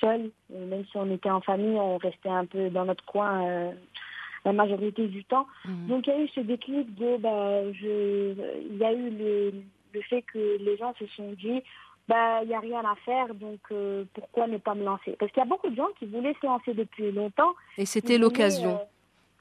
seuls. 0.00 0.30
Même 0.50 0.84
si 0.86 0.96
on 0.96 1.10
était 1.12 1.30
en 1.30 1.40
famille, 1.40 1.78
on 1.78 1.98
restait 1.98 2.28
un 2.28 2.46
peu 2.46 2.70
dans 2.70 2.84
notre 2.84 3.04
coin 3.04 3.46
euh, 3.46 3.72
la 4.44 4.52
majorité 4.52 5.08
du 5.08 5.24
temps. 5.24 5.46
Mhm. 5.64 5.88
Donc 5.88 6.06
il 6.06 6.10
y 6.10 6.16
a 6.16 6.20
eu 6.20 6.28
ce 6.28 6.40
déclic 6.40 6.94
de... 6.94 7.16
Bah, 7.18 7.70
je, 7.72 8.34
il 8.70 8.78
y 8.78 8.84
a 8.84 8.92
eu 8.92 9.10
le, 9.10 9.52
le 9.92 10.02
fait 10.02 10.22
que 10.22 10.58
les 10.60 10.76
gens 10.76 10.94
se 10.98 11.06
sont 11.08 11.32
dit 11.32 11.62
bah 12.08 12.42
il 12.42 12.48
n'y 12.48 12.54
a 12.54 12.60
rien 12.60 12.80
à 12.80 12.94
faire, 13.04 13.34
donc 13.34 13.60
euh, 13.70 14.04
pourquoi 14.14 14.46
ne 14.46 14.56
pas 14.56 14.74
me 14.74 14.82
lancer? 14.82 15.14
Parce 15.18 15.30
qu'il 15.30 15.40
y 15.42 15.46
a 15.46 15.48
beaucoup 15.48 15.68
de 15.68 15.76
gens 15.76 15.88
qui 15.98 16.06
voulaient 16.06 16.34
se 16.40 16.46
lancer 16.46 16.72
depuis 16.72 17.12
longtemps. 17.12 17.52
Et 17.76 17.84
c'était 17.84 18.16
l'occasion. 18.16 18.80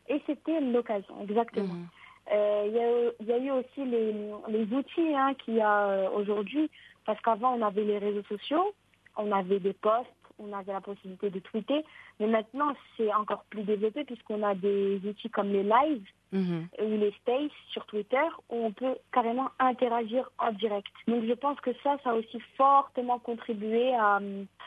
Et 0.10 0.22
c'était 0.26 0.60
l'occasion, 0.62 1.16
exactement. 1.22 1.74
Mhm. 1.74 1.88
Euh, 2.34 3.12
il 3.20 3.28
y, 3.28 3.32
a 3.32 3.38
eu 3.38 3.52
aussi 3.52 3.86
les, 3.86 4.14
les 4.50 4.74
outils 4.74 5.16
hein, 5.16 5.34
qu'il 5.36 5.56
y 5.56 5.62
a 5.62 5.88
euh, 5.88 6.10
aujourd'hui, 6.10 6.70
parce 7.06 7.20
qu'avant 7.22 7.54
on 7.54 7.62
avait 7.62 7.86
les 7.86 8.00
réseaux 8.00 8.24
sociaux, 8.24 8.74
on 9.16 9.32
avait 9.32 9.60
des 9.60 9.72
posts, 9.72 10.10
on 10.38 10.52
avait 10.52 10.74
la 10.74 10.82
possibilité 10.82 11.30
de 11.30 11.40
tweeter, 11.40 11.86
mais 12.20 12.28
maintenant 12.28 12.74
c'est 12.96 13.14
encore 13.14 13.46
plus 13.50 13.64
développé 13.64 14.04
puisqu'on 14.04 14.44
a 14.44 14.56
des 14.56 15.00
outils 15.06 15.30
comme 15.30 15.54
les 15.54 15.64
lives 15.64 16.08
mhm. 16.34 16.68
ou 16.82 16.98
les 16.98 17.12
spaces 17.22 17.52
sur 17.72 17.86
Twitter 17.86 18.28
où 18.50 18.58
on 18.58 18.72
peut 18.74 18.98
carrément 19.14 19.50
interagir 19.60 20.30
en 20.38 20.52
direct. 20.52 20.92
Donc 21.08 21.24
je 21.24 21.34
pense 21.34 21.60
que 21.62 21.72
ça, 21.82 21.98
ça 22.04 22.10
a 22.12 22.14
aussi 22.14 22.42
fortement 22.58 23.20
contribué 23.20 23.94
à, 23.96 24.20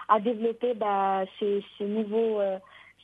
à 0.09 0.19
développer 0.19 0.73
bah, 0.75 1.25
ces, 1.39 1.63
ces 1.77 1.85
nouveaux... 1.85 2.41
Euh, 2.41 2.59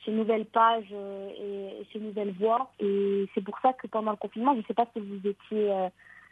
ces 0.07 0.13
nouvelles 0.13 0.45
pages 0.45 0.87
euh, 0.93 1.29
et, 1.37 1.85
ces 1.91 1.99
nouvelles 1.99 2.33
voix. 2.39 2.71
Et 2.79 3.27
c'est 3.35 3.43
pour 3.43 3.59
ça 3.59 3.73
que 3.73 3.87
pendant 3.87 4.11
le 4.11 4.17
confinement, 4.17 4.53
je 4.53 4.59
ne 4.59 4.63
sais 4.63 4.73
pas 4.73 4.87
si 4.93 4.99
vous 5.01 5.17
étiez 5.17 5.71
euh, 5.71 5.89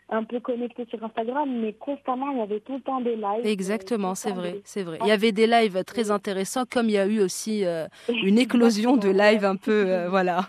un 0.10 0.24
peu 0.24 0.40
connecté 0.40 0.86
sur 0.90 1.04
Instagram, 1.04 1.50
mais 1.50 1.74
constamment, 1.74 2.32
il 2.32 2.38
y 2.38 2.42
avait 2.42 2.60
tout 2.60 2.76
le 2.76 2.82
temps 2.82 3.02
des 3.02 3.16
lives. 3.16 3.46
Exactement, 3.46 4.14
c'est 4.14 4.32
vrai, 4.32 4.62
c'est 4.64 4.84
vrai. 4.84 5.00
Il 5.02 5.08
y 5.08 5.12
avait 5.12 5.32
des 5.32 5.48
lives 5.48 5.84
très 5.84 6.12
intéressants, 6.12 6.66
comme 6.70 6.90
il 6.90 6.94
y 6.94 6.98
a 6.98 7.08
eu 7.08 7.22
aussi 7.22 7.66
euh, 7.66 7.88
une 8.10 8.38
éclosion 8.38 8.98
de 8.98 9.10
lives 9.10 9.46
un 9.46 9.56
peu, 9.56 9.86
euh, 9.88 10.10
voilà, 10.10 10.48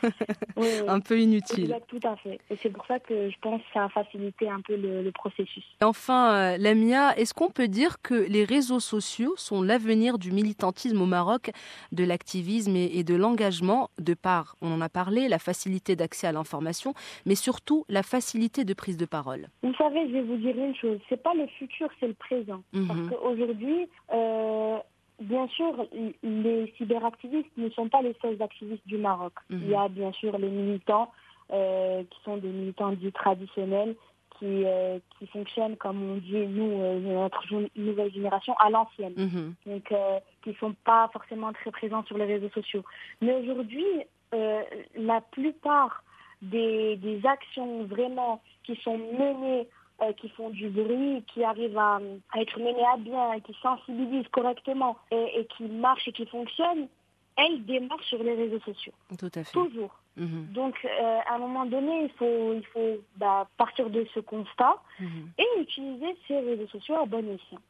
un 0.89 1.01
peu 1.01 1.19
inutile. 1.19 1.75
tout 1.89 2.01
à 2.05 2.17
fait. 2.17 2.39
Et 2.51 2.57
c'est 2.63 2.69
pour 2.69 2.85
ça 2.87 2.99
que 2.99 3.31
je 3.31 3.37
pense 3.41 3.61
que 3.63 3.67
ça 3.73 3.85
a 3.85 3.89
facilité 3.89 4.49
un 4.49 4.61
peu 4.61 4.77
le, 4.77 5.11
processus. 5.13 5.65
enfin, 5.83 6.35
euh, 6.35 6.57
Lamia, 6.59 7.17
est-ce 7.17 7.33
qu'on 7.33 7.49
peut 7.49 7.69
dire 7.69 8.03
que 8.03 8.15
les 8.15 8.45
réseaux 8.45 8.81
sociaux 8.81 9.35
sont 9.37 9.63
l'avenir 9.63 10.19
du 10.19 10.33
militantisme 10.33 11.01
au 11.01 11.07
Maroc, 11.07 11.51
de 11.93 12.05
l'activisme 12.05 12.77
et, 12.77 12.99
et 12.99 13.05
de 13.05 13.15
l'engagement, 13.15 13.89
de 13.99 14.13
par, 14.13 14.57
on 14.61 14.71
en 14.71 14.81
a 14.83 14.91
parlé, 14.91 15.29
la 15.29 15.39
facilité 15.39 15.97
d'accès 15.97 16.27
à 16.27 16.33
l'information, 16.33 16.93
mais 17.25 17.35
surtout 17.35 17.87
la 17.89 18.03
facilité 18.03 18.65
de 18.65 18.75
prise 18.75 18.99
de 18.99 19.07
parole? 19.07 19.46
Vous 19.63 19.75
savez, 19.75 20.09
je 20.09 20.13
vais 20.13 20.23
vous 20.23 20.37
dire 20.37 20.57
une 20.57 20.75
chose. 20.75 20.99
C'est 21.09 21.23
pas 21.23 21.35
le 21.35 21.47
futur, 21.47 21.89
c'est 21.99 22.09
le 22.09 22.15
présent. 22.15 22.63
Mhm. 22.73 22.89
Parce 22.89 23.01
qu'aujourd'hui, 23.09 23.89
euh, 24.13 24.79
bien 25.21 25.47
sûr, 25.49 25.87
les 26.23 26.73
cyberactivistes 26.77 27.57
ne 27.57 27.71
sont 27.71 27.89
pas 27.89 28.03
les 28.03 28.15
seuls 28.23 28.41
activistes 28.41 28.87
du 28.87 28.99
Maroc. 28.99 29.33
Mhm. 29.51 29.61
Il 29.63 29.71
y 29.71 29.75
a 29.75 29.89
bien 29.89 30.13
sûr 30.13 30.37
les 30.39 30.49
militants 30.49 31.11
euh, 31.53 32.03
qui 32.03 32.23
sont 32.25 32.37
des 32.37 32.49
militants 32.49 32.93
dits 32.93 33.13
traditionnels 33.13 33.95
qui, 34.39 34.65
euh, 34.67 34.99
qui 35.19 35.27
fonctionnent, 35.29 35.77
comme 35.77 36.11
on 36.11 36.17
dit, 36.17 36.47
nous, 36.47 37.01
notre 37.01 37.43
nouvelle 37.75 38.13
génération, 38.13 38.55
à 38.59 38.69
l'ancienne. 38.69 39.15
Mhm. 39.17 39.55
Donc, 39.67 39.95
qui 40.43 40.51
ne 40.51 40.55
sont 40.55 40.75
pas 40.85 41.09
forcément 41.13 41.53
très 41.55 41.71
présents 41.71 42.05
sur 42.05 42.19
les 42.19 42.27
réseaux 42.27 42.51
sociaux. 42.51 42.85
Mais 43.23 43.33
aujourd'hui, 43.33 43.87
la 44.33 45.23
plupart 45.31 46.03
des, 46.51 46.97
des 46.97 47.25
actions 47.27 47.85
vraiment 47.85 48.43
qui 48.65 48.77
sont 48.77 48.99
menées, 48.99 49.69
euh, 50.03 50.13
qui 50.13 50.29
font 50.31 50.51
du 50.51 50.69
bruit, 50.69 51.25
qui 51.33 51.43
arrivent 51.43 51.79
à, 51.79 52.01
être 52.37 52.59
menées 52.59 52.87
à 52.87 52.97
bien, 52.97 53.41
qui 53.41 53.55
sensibilisent 53.63 54.29
correctement 54.29 54.97
et, 55.11 55.47
qui 55.57 55.65
marchent 55.65 56.09
et 56.09 56.13
qui 56.13 56.27
fonctionnent, 56.27 56.89
elles 57.37 57.65
démarrent 57.65 58.03
sur 58.05 58.23
les 58.23 58.35
réseaux 58.35 58.61
sociaux. 58.61 58.93
Tout 59.19 59.31
à 59.35 59.45
fait. 59.45 59.53
Toujours. 59.53 59.95
Mhm. 60.17 60.49
Donc, 60.53 60.75
euh, 60.85 61.19
à 61.27 61.35
un 61.35 61.39
moment 61.39 61.67
donné, 61.67 62.05
il 62.05 62.11
faut, 62.11 62.55
il 62.55 62.67
faut 62.67 63.03
bah, 63.17 63.49
partir 63.57 63.91
de 63.91 64.07
ce 64.15 64.21
constat 64.21 64.77
mhm. 65.01 65.31
et 65.39 65.61
utiliser 65.61 66.17
ces 66.27 66.41
réseaux 66.41 66.69
sociaux 66.69 66.97
à 66.97 67.07
bon 67.07 67.29
escient. 67.35 67.61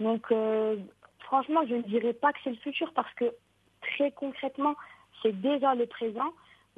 Donc, 0.00 0.30
euh, 0.30 0.76
franchement, 1.20 1.60
je 1.68 1.74
ne 1.74 1.82
dirais 1.82 2.12
pas 2.12 2.32
que 2.32 2.38
c'est 2.44 2.50
le 2.50 2.56
futur 2.56 2.92
parce 2.92 3.12
que 3.14 3.32
très 3.80 4.10
concrètement, 4.12 4.74
c'est 5.22 5.40
déjà 5.40 5.74
le 5.74 5.86
présent. 5.86 6.32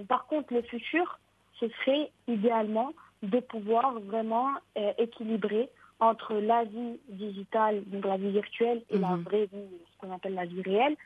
Par 0.08 0.26
contre, 0.26 0.54
le 0.54 0.62
futur, 0.62 1.18
ce 1.60 1.68
serait 1.68 2.10
idéalement 2.26 2.92
de 3.22 3.38
pouvoir 3.40 4.00
vraiment 4.00 4.48
euh, 4.78 4.92
équilibrer 4.98 5.68
entre 6.00 6.34
la 6.34 6.64
vie 6.64 6.98
digitale, 7.08 7.82
donc 7.86 8.06
la 8.06 8.16
vie 8.16 8.30
virtuelle, 8.30 8.82
et 8.88 8.98
la 8.98 9.16
mhm. 9.16 9.22
vraie 9.22 9.46
vie, 9.52 9.68
ce 9.92 9.98
qu'on 9.98 10.14
appelle 10.14 10.34
la 10.34 10.46
vie 10.46 10.62
réelle, 10.62 10.96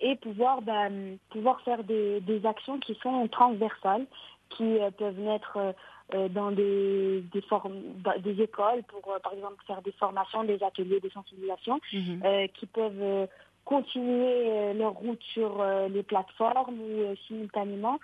et 0.00 0.16
pouvoir, 0.16 0.62
ben, 0.62 1.18
pouvoir 1.30 1.60
faire 1.62 1.84
des, 1.84 2.20
des, 2.20 2.46
actions 2.46 2.78
qui 2.78 2.94
sont 3.02 3.28
transversales, 3.28 4.06
qui 4.50 4.78
euh, 4.78 4.90
peuvent 4.90 5.18
naître 5.20 5.58
euh, 6.14 6.28
dans 6.30 6.50
des, 6.50 7.22
des, 7.32 7.42
des 8.20 8.42
écoles 8.42 8.82
pour, 8.84 9.02
par 9.22 9.34
exemple, 9.34 9.62
faire 9.66 9.82
des 9.82 9.92
formations, 9.92 10.44
des 10.44 10.62
ateliers 10.62 11.00
de 11.00 11.10
sensibilisation, 11.10 11.78
mhm. 11.92 12.48
qui 12.54 12.64
peuvent 12.64 13.28
continuer 13.66 14.72
leur 14.72 14.94
route 14.94 15.22
sur 15.34 15.62
les 15.90 16.02
plateformes 16.02 16.80
ou 16.80 17.14
simultanément 17.26 17.98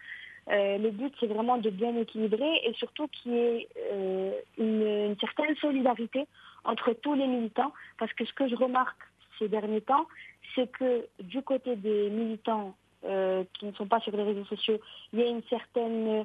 euh, 0.50 0.78
le 0.78 0.90
but, 0.90 1.12
c'est 1.18 1.26
vraiment 1.26 1.56
de 1.56 1.70
bien 1.70 1.96
équilibrer 1.96 2.60
et 2.64 2.74
surtout 2.74 3.08
qu'il 3.08 3.32
y 3.32 3.38
ait 3.38 3.68
euh, 3.92 4.32
une, 4.58 5.16
certaine 5.20 5.56
solidarité 5.56 6.26
entre 6.64 6.92
tous 6.92 7.14
les 7.14 7.26
militants. 7.26 7.72
Parce 7.98 8.12
que 8.12 8.24
ce 8.24 8.32
que 8.32 8.48
je 8.48 8.54
remarque 8.54 9.00
ces 9.38 9.48
derniers 9.48 9.80
temps, 9.80 10.06
c'est 10.54 10.70
que 10.70 11.06
du 11.20 11.42
côté 11.42 11.76
des 11.76 12.10
militants 12.10 12.74
euh, 13.04 13.44
qui 13.54 13.66
ne 13.66 13.72
sont 13.72 13.86
pas 13.86 14.00
sur 14.00 14.16
les 14.16 14.22
réseaux 14.22 14.44
sociaux, 14.44 14.78
il 15.12 15.20
y 15.20 15.22
a 15.22 15.26
une 15.26 15.42
certaine, 15.50 16.24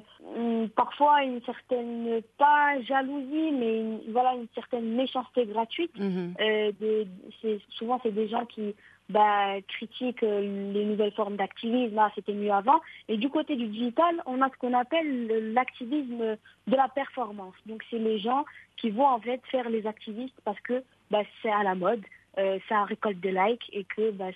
parfois 0.76 1.22
une 1.24 1.42
certaine, 1.42 2.22
pas 2.38 2.80
jalousie, 2.82 3.52
mais 3.52 3.82
voilà, 4.08 4.34
une 4.34 4.48
certaine 4.54 4.94
méchanceté 4.94 5.46
gratuite. 5.46 5.98
Mhm. 5.98 6.34
souvent, 7.70 8.00
c'est 8.02 8.14
des 8.14 8.28
gens 8.28 8.46
qui 8.46 8.74
bah, 9.10 9.60
critique 9.68 10.22
euh, 10.22 10.40
les 10.72 10.84
nouvelles 10.84 11.12
formes 11.12 11.36
d'activisme, 11.36 12.00
c'était 12.14 12.32
mieux 12.32 12.52
avant. 12.52 12.80
Et 13.08 13.16
du 13.16 13.28
côté 13.28 13.56
du 13.56 13.66
digital, 13.66 14.22
on 14.26 14.40
a 14.40 14.48
ce 14.48 14.56
qu'on 14.58 14.72
appelle 14.72 15.52
l'activisme 15.52 16.36
de 16.66 16.76
la 16.76 16.88
performance. 16.88 17.54
Donc 17.66 17.82
c'est 17.90 17.98
les 17.98 18.18
gens 18.18 18.44
qui 18.76 18.90
vont 18.90 19.06
en 19.06 19.20
fait 19.20 19.40
faire 19.50 19.68
les 19.68 19.86
activistes 19.86 20.40
parce 20.44 20.60
que 20.60 20.82
bah, 21.10 21.22
c'est 21.42 21.50
à 21.50 21.62
la 21.62 21.74
mode, 21.74 22.02
ça 22.36 22.84
récolte 22.84 23.20
des 23.20 23.32
likes 23.32 23.68
et 23.72 23.84
que 23.84 24.12
bah, 24.12 24.26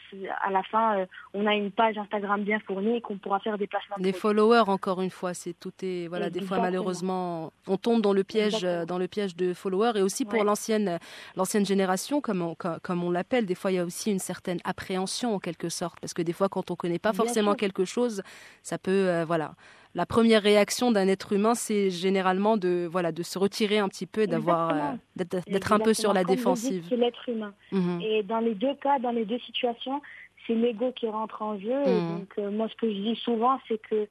à 0.43 0.51
la 0.51 0.63
fin 0.65 0.99
euh, 0.99 1.07
on 1.33 1.47
a 1.47 1.55
une 1.55 1.71
page 1.71 1.97
Instagram 1.97 2.43
bien 2.43 2.59
fournie 2.61 2.97
et 2.97 3.01
qu'on 3.01 3.17
pourra 3.19 3.39
faire 3.41 3.57
des 3.57 3.67
placements. 3.67 3.97
Des 3.99 4.13
followers 4.13 4.69
encore 4.69 5.01
une 5.01 5.11
fois, 5.11 5.33
c'est 5.33 5.53
tout 5.55 5.73
est 5.83 6.09
voilà 6.09 6.31
des 6.31 6.41
fois 6.41 6.59
malheureusement 6.59 7.53
on 7.67 7.77
tombe 7.77 8.03
dans 8.03 8.13
le 8.13 8.25
piège 8.25 8.65
euh, 8.65 8.85
dans 8.85 8.99
le 8.99 9.09
piège 9.09 9.37
de 9.37 9.55
followers. 9.55 9.93
Et 9.97 10.03
aussi 10.03 10.25
pour 10.25 10.43
l'ancienne 10.45 10.99
l'ancienne 11.37 11.65
génération 11.65 12.21
comme 12.21 12.43
on, 12.43 12.55
comme 12.55 13.05
on 13.05 13.11
l'appelle 13.11 13.47
des 13.47 13.55
fois 13.55 13.71
il 13.71 13.77
y 13.77 13.79
a 13.79 13.85
aussi 13.85 14.11
une 14.11 14.19
certaine 14.19 14.59
appréhension 14.65 15.35
en 15.35 15.39
quelque 15.39 15.69
sorte. 15.69 16.01
Parce 16.01 16.15
que 16.15 16.23
des 16.23 16.33
fois 16.33 16.49
quand 16.49 16.71
on 16.71 16.77
connaît 16.77 16.99
pas 16.99 17.13
forcément 17.13 17.55
quelque 17.55 17.85
chose 17.85 18.23
ça 18.63 18.79
peut 18.79 19.23
voilà 19.23 19.55
la 19.95 20.07
première 20.07 20.43
réaction 20.43 20.91
d'un 20.91 21.07
être 21.07 21.33
humain, 21.33 21.55
c'est 21.55 21.91
généralement 21.91 22.57
de 22.57 22.89
voilà 22.91 23.13
de 23.13 23.23
se 23.23 23.39
retirer 23.39 23.79
un 23.79 23.89
petit 23.89 24.07
peu, 24.07 24.27
d'avoir 24.27 24.71
euh, 24.71 24.97
d'être 25.17 25.73
un 25.73 25.79
peu 25.79 25.95
sur 25.95 26.13
la 26.13 26.25
défensive. 26.25 26.87
C'est 26.89 26.97
l'être 26.97 27.29
humain. 27.29 27.55
Mhm. 27.71 28.01
Et 28.03 28.23
dans 28.25 28.41
les 28.41 28.55
deux 28.55 28.75
cas, 28.75 28.99
dans 28.99 29.13
les 29.13 29.25
deux 29.25 29.39
situations, 29.41 30.03
c'est 30.47 30.55
l'ego 30.55 30.93
qui 30.93 31.09
rentre 31.09 31.43
en 31.43 31.59
jeu. 31.59 31.79
Mhm. 31.79 32.19
donc 32.19 32.35
euh, 32.39 32.51
moi, 32.51 32.69
ce 32.69 32.75
que 32.75 32.89
je 32.89 32.99
dis 32.99 33.17
souvent, 33.17 33.61
c'est 33.69 33.79
que 33.79 34.09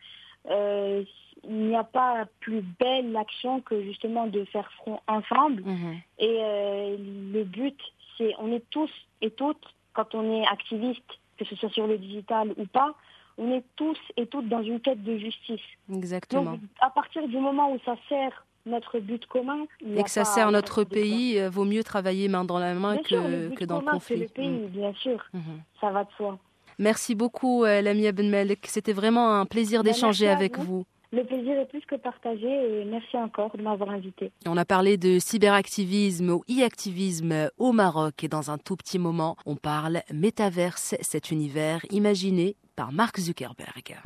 euh, 0.50 1.04
il 1.44 1.56
n'y 1.68 1.76
a 1.76 1.84
pas 1.84 2.26
plus 2.40 2.64
belle 2.80 3.16
action 3.18 3.60
que 3.60 3.82
justement 3.84 4.28
de 4.28 4.46
faire 4.46 4.72
front 4.78 5.02
ensemble. 5.08 5.64
Mhm. 5.64 5.98
Et 6.20 6.98
le 7.34 7.44
but, 7.44 7.78
c'est 8.18 8.34
on 8.40 8.54
est 8.54 8.64
tous 8.70 8.92
et 9.22 9.32
toutes 9.32 9.66
quand 9.92 10.16
on 10.16 10.42
est 10.42 10.48
activiste, 10.48 11.20
que 11.38 11.44
ce 11.46 11.56
soit 11.58 11.70
sur 11.70 11.88
le 11.88 11.98
digital 11.98 12.54
ou 12.58 12.66
pas, 12.66 12.96
on 13.38 13.52
est 13.52 13.64
tous 13.76 13.98
et 14.18 14.28
toutes 14.28 14.48
dans 14.48 14.64
une 14.64 14.80
quête 14.80 15.04
de 15.04 15.18
justice. 15.18 15.62
Exactement. 15.92 16.52
Donc, 16.52 16.60
à 16.82 16.90
partir 16.90 17.28
du 17.28 17.38
moment 17.38 17.72
où 17.72 17.80
ça 17.86 17.96
sert 18.10 18.46
notre 18.66 19.00
but 19.00 19.26
commun. 19.26 19.66
Et 19.96 20.04
que 20.04 20.10
ça 20.10 20.26
sert 20.26 20.52
notre 20.52 20.84
pays, 20.84 21.40
euh, 21.40 21.50
vaut 21.50 21.66
mieux 21.66 21.84
travailler 21.84 22.28
main 22.28 22.46
dans 22.46 22.60
la 22.60 22.74
main 22.74 22.98
que, 22.98 23.54
que 23.54 23.66
dans 23.66 23.82
le 23.82 23.92
conflit. 23.92 24.18
le 24.22 24.28
pays, 24.28 24.50
mm. 24.50 24.68
bien 24.68 24.94
sûr. 24.94 25.24
Mm-hmm. 25.34 25.82
Ça 25.82 25.92
va 25.92 26.04
de 26.04 26.10
soi. 26.16 26.38
Merci 26.80 27.14
beaucoup, 27.14 27.66
euh, 27.66 27.82
Lamia 27.82 28.12
Benmelek. 28.12 28.66
C'était 28.68 28.94
vraiment 28.94 29.40
un 29.40 29.46
plaisir 29.46 29.84
ben, 29.84 29.92
d'échanger 29.92 30.28
avec 30.30 30.58
vous. 30.58 30.86
Le 31.12 31.24
plaisir 31.24 31.60
est 31.60 31.68
plus 31.68 31.86
que 31.86 31.94
partagé 31.94 32.48
et 32.48 32.86
merci 32.86 33.16
encore 33.18 33.56
de 33.56 33.62
m'avoir 33.62 33.92
invité. 33.92 34.32
On 34.48 34.58
a 34.58 34.66
parlé 34.66 34.98
de 34.98 35.20
cyberactivisme 35.20 36.32
ou 36.32 36.44
e-activisme 36.50 37.52
au 37.60 37.72
Maroc 37.72 38.24
et 38.24 38.28
dans 38.28 38.50
un 38.50 38.58
tout 38.58 38.76
petit 38.76 38.98
moment, 38.98 39.36
on 39.46 39.56
parle 39.56 40.02
métaverse, 40.12 40.96
cet 41.02 41.30
univers 41.30 41.86
imaginé 41.92 42.56
par 42.76 42.92
Mark 42.92 43.20
Zuckerberg. 43.20 44.02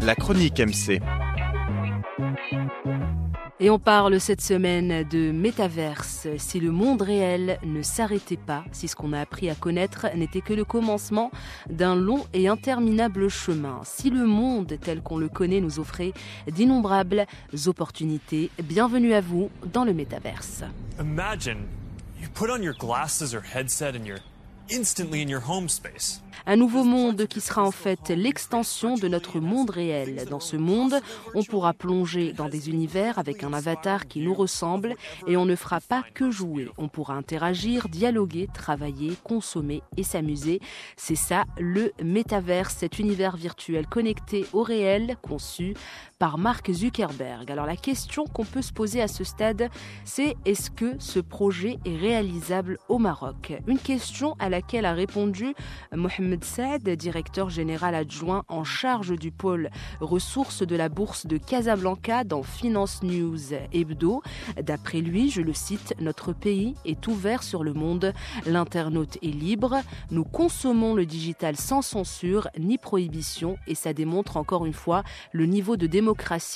La 0.00 0.14
chronique 0.14 0.58
MC. 0.58 1.00
Et 3.60 3.70
on 3.70 3.78
parle 3.78 4.20
cette 4.20 4.40
semaine 4.40 5.02
de 5.08 5.32
métaverse. 5.32 6.28
Si 6.38 6.60
le 6.60 6.70
monde 6.70 7.02
réel 7.02 7.58
ne 7.64 7.82
s'arrêtait 7.82 8.36
pas, 8.36 8.64
si 8.72 8.88
ce 8.88 8.94
qu'on 8.94 9.12
a 9.12 9.20
appris 9.20 9.50
à 9.50 9.54
connaître 9.54 10.06
n'était 10.14 10.40
que 10.40 10.54
le 10.54 10.64
commencement 10.64 11.30
d'un 11.68 11.96
long 11.96 12.24
et 12.32 12.48
interminable 12.48 13.28
chemin, 13.28 13.80
si 13.84 14.10
le 14.10 14.24
monde 14.26 14.78
tel 14.80 15.02
qu'on 15.02 15.18
le 15.18 15.28
connaît 15.28 15.60
nous 15.60 15.80
offrait 15.80 16.12
d'innombrables 16.46 17.26
opportunités, 17.66 18.50
bienvenue 18.62 19.12
à 19.12 19.20
vous 19.20 19.50
dans 19.72 19.84
le 19.84 19.92
métaverse. 19.92 20.62
Imagine 21.00 21.66
you 22.20 22.28
put 22.32 22.50
on 22.50 22.62
your 22.62 22.74
glasses 22.74 23.34
or 23.34 23.42
headset 23.42 23.96
and 23.96 24.06
you're 24.06 24.22
un 26.46 26.56
nouveau 26.56 26.82
monde 26.82 27.26
qui 27.26 27.42
sera 27.42 27.62
en 27.62 27.70
fait 27.70 28.08
l'extension 28.08 28.94
de 28.94 29.06
notre 29.06 29.38
monde 29.38 29.68
réel. 29.68 30.24
Dans 30.30 30.40
ce 30.40 30.56
monde, 30.56 30.94
on 31.34 31.42
pourra 31.44 31.74
plonger 31.74 32.32
dans 32.32 32.48
des 32.48 32.70
univers 32.70 33.18
avec 33.18 33.44
un 33.44 33.52
avatar 33.52 34.08
qui 34.08 34.20
nous 34.20 34.32
ressemble 34.32 34.94
et 35.26 35.36
on 35.36 35.44
ne 35.44 35.56
fera 35.56 35.80
pas 35.80 36.02
que 36.14 36.30
jouer. 36.30 36.68
On 36.78 36.88
pourra 36.88 37.14
interagir, 37.14 37.90
dialoguer, 37.90 38.48
travailler, 38.52 39.12
consommer 39.24 39.82
et 39.98 40.02
s'amuser. 40.02 40.60
C'est 40.96 41.16
ça 41.16 41.44
le 41.58 41.92
métavers, 42.02 42.70
cet 42.70 42.98
univers 42.98 43.36
virtuel 43.36 43.86
connecté 43.86 44.46
au 44.54 44.62
réel 44.62 45.16
conçu 45.20 45.74
par 46.18 46.36
Mark 46.36 46.70
Zuckerberg. 46.72 47.50
Alors 47.50 47.66
la 47.66 47.76
question 47.76 48.24
qu'on 48.24 48.44
peut 48.44 48.62
se 48.62 48.72
poser 48.72 49.00
à 49.00 49.08
ce 49.08 49.22
stade, 49.22 49.68
c'est 50.04 50.34
est-ce 50.44 50.70
que 50.70 50.96
ce 50.98 51.20
projet 51.20 51.78
est 51.84 51.96
réalisable 51.96 52.78
au 52.88 52.98
Maroc? 52.98 53.52
Une 53.68 53.78
question 53.78 54.34
à 54.40 54.48
laquelle 54.48 54.84
a 54.84 54.94
répondu 54.94 55.54
Mohamed 55.94 56.42
Saad, 56.42 56.88
directeur 56.88 57.50
général 57.50 57.94
adjoint 57.94 58.44
en 58.48 58.64
charge 58.64 59.12
du 59.16 59.30
pôle 59.30 59.70
ressources 60.00 60.66
de 60.66 60.74
la 60.74 60.88
bourse 60.88 61.26
de 61.26 61.36
Casablanca 61.36 62.24
dans 62.24 62.42
Finance 62.42 63.02
News 63.04 63.54
Hebdo. 63.72 64.22
D'après 64.60 65.00
lui, 65.00 65.30
je 65.30 65.42
le 65.42 65.52
cite, 65.52 65.94
notre 66.00 66.32
pays 66.32 66.74
est 66.84 67.06
ouvert 67.06 67.44
sur 67.44 67.62
le 67.62 67.74
monde, 67.74 68.12
l'internaute 68.44 69.18
est 69.22 69.26
libre, 69.26 69.76
nous 70.10 70.24
consommons 70.24 70.94
le 70.94 71.06
digital 71.06 71.56
sans 71.56 71.82
censure 71.82 72.48
ni 72.58 72.76
prohibition 72.76 73.56
et 73.68 73.76
ça 73.76 73.92
démontre 73.92 74.36
encore 74.36 74.66
une 74.66 74.72
fois 74.72 75.04
le 75.32 75.46
niveau 75.46 75.76
de 75.76 75.86
démocratie 75.86 76.07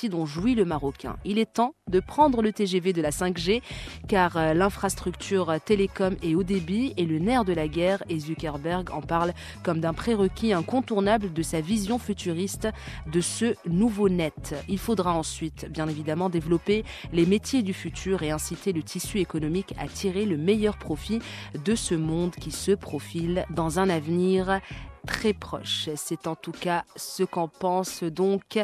dont 0.09 0.25
jouit 0.25 0.55
le 0.55 0.65
Marocain. 0.65 1.17
Il 1.25 1.37
est 1.37 1.53
temps 1.53 1.75
de 1.89 1.99
prendre 1.99 2.41
le 2.41 2.51
TGV 2.51 2.93
de 2.93 3.01
la 3.01 3.11
5G 3.11 3.61
car 4.07 4.37
euh, 4.37 4.53
l'infrastructure 4.53 5.53
télécom 5.65 6.15
est 6.23 6.35
haut 6.35 6.43
débit 6.43 6.93
et 6.97 7.05
le 7.05 7.19
nerf 7.19 7.45
de 7.45 7.53
la 7.53 7.67
guerre 7.67 8.03
et 8.09 8.19
Zuckerberg 8.19 8.89
en 8.91 9.01
parle 9.01 9.33
comme 9.63 9.79
d'un 9.79 9.93
prérequis 9.93 10.53
incontournable 10.53 11.33
de 11.33 11.41
sa 11.43 11.61
vision 11.61 11.99
futuriste 11.99 12.67
de 13.11 13.21
ce 13.21 13.55
nouveau 13.67 14.09
net. 14.09 14.55
Il 14.67 14.79
faudra 14.79 15.13
ensuite, 15.13 15.67
bien 15.69 15.87
évidemment, 15.87 16.29
développer 16.29 16.83
les 17.11 17.25
métiers 17.25 17.61
du 17.61 17.73
futur 17.73 18.23
et 18.23 18.31
inciter 18.31 18.73
le 18.73 18.81
tissu 18.81 19.19
économique 19.19 19.73
à 19.77 19.87
tirer 19.87 20.25
le 20.25 20.37
meilleur 20.37 20.77
profit 20.77 21.19
de 21.63 21.75
ce 21.75 21.95
monde 21.95 22.31
qui 22.31 22.51
se 22.51 22.71
profile 22.71 23.45
dans 23.49 23.79
un 23.79 23.89
avenir 23.89 24.61
très 25.05 25.33
proche. 25.33 25.89
C'est 25.95 26.27
en 26.27 26.35
tout 26.35 26.51
cas 26.51 26.85
ce 26.95 27.23
qu'en 27.23 27.47
pense 27.47 28.03
donc 28.03 28.59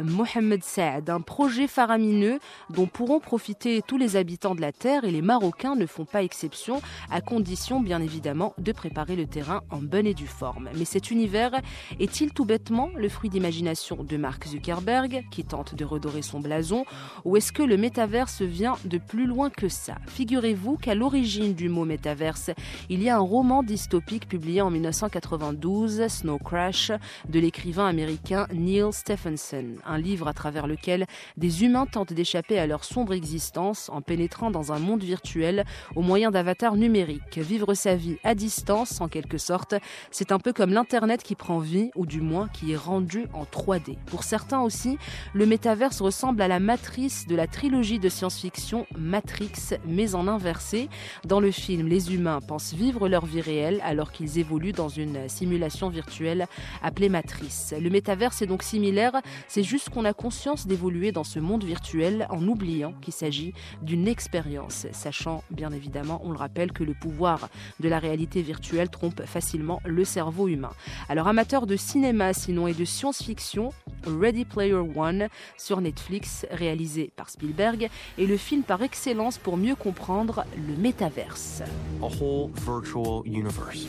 Mohamed 0.00 0.62
Saad, 0.62 1.10
un 1.10 1.20
projet 1.20 1.66
faramineux 1.66 2.38
dont 2.70 2.86
pourront 2.86 3.20
profiter 3.20 3.82
tous 3.86 3.96
les 3.96 4.16
habitants 4.16 4.54
de 4.54 4.60
la 4.60 4.72
Terre 4.72 5.04
et 5.04 5.10
les 5.10 5.22
Marocains 5.22 5.74
ne 5.74 5.86
font 5.86 6.04
pas 6.04 6.22
exception, 6.22 6.80
à 7.10 7.20
condition 7.20 7.80
bien 7.80 8.00
évidemment 8.00 8.54
de 8.58 8.72
préparer 8.72 9.16
le 9.16 9.26
terrain 9.26 9.62
en 9.70 9.78
bonne 9.78 10.06
et 10.06 10.14
due 10.14 10.26
forme. 10.26 10.68
Mais 10.76 10.84
cet 10.84 11.10
univers 11.10 11.52
est-il 11.98 12.32
tout 12.32 12.44
bêtement 12.44 12.90
le 12.94 13.08
fruit 13.08 13.30
d'imagination 13.30 14.04
de 14.04 14.16
Mark 14.16 14.46
Zuckerberg, 14.46 15.24
qui 15.30 15.44
tente 15.44 15.74
de 15.74 15.84
redorer 15.84 16.22
son 16.22 16.40
blason, 16.40 16.84
ou 17.24 17.36
est-ce 17.36 17.52
que 17.52 17.62
le 17.62 17.76
métaverse 17.76 18.42
vient 18.42 18.76
de 18.84 18.98
plus 18.98 19.26
loin 19.26 19.50
que 19.50 19.68
ça? 19.68 19.96
Figurez-vous 20.06 20.76
qu'à 20.76 20.94
l'origine 20.94 21.54
du 21.54 21.68
mot 21.68 21.84
métaverse, 21.84 22.50
il 22.88 23.02
y 23.02 23.08
a 23.08 23.16
un 23.16 23.20
roman 23.20 23.62
dystopique 23.62 24.28
publié 24.28 24.60
en 24.62 24.70
1992 24.70 25.79
Snow 25.88 26.38
Crash 26.38 26.92
de 27.28 27.40
l'écrivain 27.40 27.86
américain 27.86 28.46
Neil 28.52 28.92
Stephenson, 28.92 29.64
un 29.86 29.98
livre 29.98 30.28
à 30.28 30.34
travers 30.34 30.66
lequel 30.66 31.06
des 31.36 31.64
humains 31.64 31.86
tentent 31.86 32.12
d'échapper 32.12 32.58
à 32.58 32.66
leur 32.66 32.84
sombre 32.84 33.14
existence 33.14 33.88
en 33.88 34.02
pénétrant 34.02 34.50
dans 34.50 34.72
un 34.72 34.78
monde 34.78 35.02
virtuel 35.02 35.64
au 35.96 36.02
moyen 36.02 36.30
d'avatars 36.30 36.76
numériques. 36.76 37.38
Vivre 37.38 37.72
sa 37.74 37.94
vie 37.96 38.18
à 38.24 38.34
distance, 38.34 39.00
en 39.00 39.08
quelque 39.08 39.38
sorte, 39.38 39.74
c'est 40.10 40.32
un 40.32 40.38
peu 40.38 40.52
comme 40.52 40.72
l'Internet 40.72 41.22
qui 41.22 41.34
prend 41.34 41.58
vie, 41.58 41.90
ou 41.94 42.04
du 42.04 42.20
moins 42.20 42.48
qui 42.48 42.72
est 42.72 42.76
rendu 42.76 43.26
en 43.32 43.44
3D. 43.44 43.96
Pour 44.06 44.24
certains 44.24 44.60
aussi, 44.60 44.98
le 45.32 45.46
métaverse 45.46 46.00
ressemble 46.00 46.42
à 46.42 46.48
la 46.48 46.60
matrice 46.60 47.26
de 47.26 47.36
la 47.36 47.46
trilogie 47.46 47.98
de 47.98 48.08
science-fiction 48.08 48.86
Matrix, 48.96 49.78
mais 49.86 50.14
en 50.14 50.28
inversé. 50.28 50.88
Dans 51.26 51.40
le 51.40 51.50
film, 51.50 51.88
les 51.88 52.14
humains 52.14 52.40
pensent 52.40 52.74
vivre 52.74 53.08
leur 53.08 53.24
vie 53.24 53.40
réelle 53.40 53.80
alors 53.84 54.12
qu'ils 54.12 54.38
évoluent 54.38 54.72
dans 54.72 54.88
une 54.88 55.28
simulation 55.28 55.69
virtuelle 55.88 56.46
appelée 56.82 57.08
Matrice. 57.08 57.74
Le 57.80 57.90
métaverse 57.90 58.42
est 58.42 58.46
donc 58.46 58.62
similaire, 58.62 59.12
c'est 59.48 59.62
juste 59.62 59.90
qu'on 59.90 60.04
a 60.04 60.12
conscience 60.12 60.66
d'évoluer 60.66 61.12
dans 61.12 61.24
ce 61.24 61.38
monde 61.38 61.64
virtuel 61.64 62.26
en 62.30 62.46
oubliant 62.46 62.92
qu'il 63.00 63.12
s'agit 63.12 63.54
d'une 63.82 64.08
expérience, 64.08 64.86
sachant 64.92 65.42
bien 65.50 65.70
évidemment, 65.70 66.20
on 66.24 66.32
le 66.32 66.38
rappelle, 66.38 66.72
que 66.72 66.84
le 66.84 66.94
pouvoir 66.94 67.48
de 67.78 67.88
la 67.88 67.98
réalité 67.98 68.42
virtuelle 68.42 68.90
trompe 68.90 69.24
facilement 69.24 69.80
le 69.84 70.04
cerveau 70.04 70.48
humain. 70.48 70.72
Alors 71.08 71.28
amateur 71.28 71.66
de 71.66 71.76
cinéma 71.76 72.32
sinon 72.32 72.66
et 72.66 72.74
de 72.74 72.84
science-fiction, 72.84 73.70
Ready 74.06 74.44
Player 74.44 74.74
One 74.74 75.28
sur 75.56 75.80
Netflix, 75.80 76.46
réalisé 76.50 77.12
par 77.16 77.30
Spielberg, 77.30 77.88
est 78.18 78.26
le 78.26 78.36
film 78.36 78.62
par 78.62 78.82
excellence 78.82 79.38
pour 79.38 79.56
mieux 79.56 79.74
comprendre 79.76 80.44
le 80.56 80.76
métaverse. 80.76 81.62
A 82.02 82.06
whole 82.06 82.50
virtual 82.66 83.22
universe. 83.24 83.86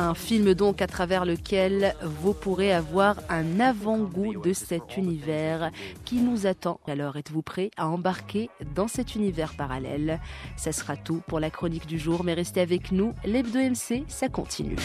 Un 0.00 0.14
film 0.14 0.54
donc 0.54 0.80
à 0.80 0.86
travers 0.86 1.24
lequel 1.24 1.96
vous 2.02 2.32
pourrez 2.32 2.72
avoir 2.72 3.16
un 3.28 3.58
avant-goût 3.58 4.40
de 4.40 4.52
cet 4.52 4.96
univers 4.96 5.72
qui 6.04 6.20
nous 6.20 6.46
attend. 6.46 6.78
Alors 6.86 7.16
êtes-vous 7.16 7.42
prêts 7.42 7.72
à 7.76 7.88
embarquer 7.88 8.48
dans 8.76 8.86
cet 8.86 9.16
univers 9.16 9.54
parallèle? 9.54 10.20
Ça 10.56 10.70
sera 10.70 10.96
tout 10.96 11.20
pour 11.26 11.40
la 11.40 11.50
chronique 11.50 11.86
du 11.86 11.98
jour, 11.98 12.22
mais 12.22 12.34
restez 12.34 12.60
avec 12.60 12.92
nous, 12.92 13.12
l'Hebdo 13.24 13.58
MC, 13.58 14.04
ça 14.06 14.28
continue. 14.28 14.76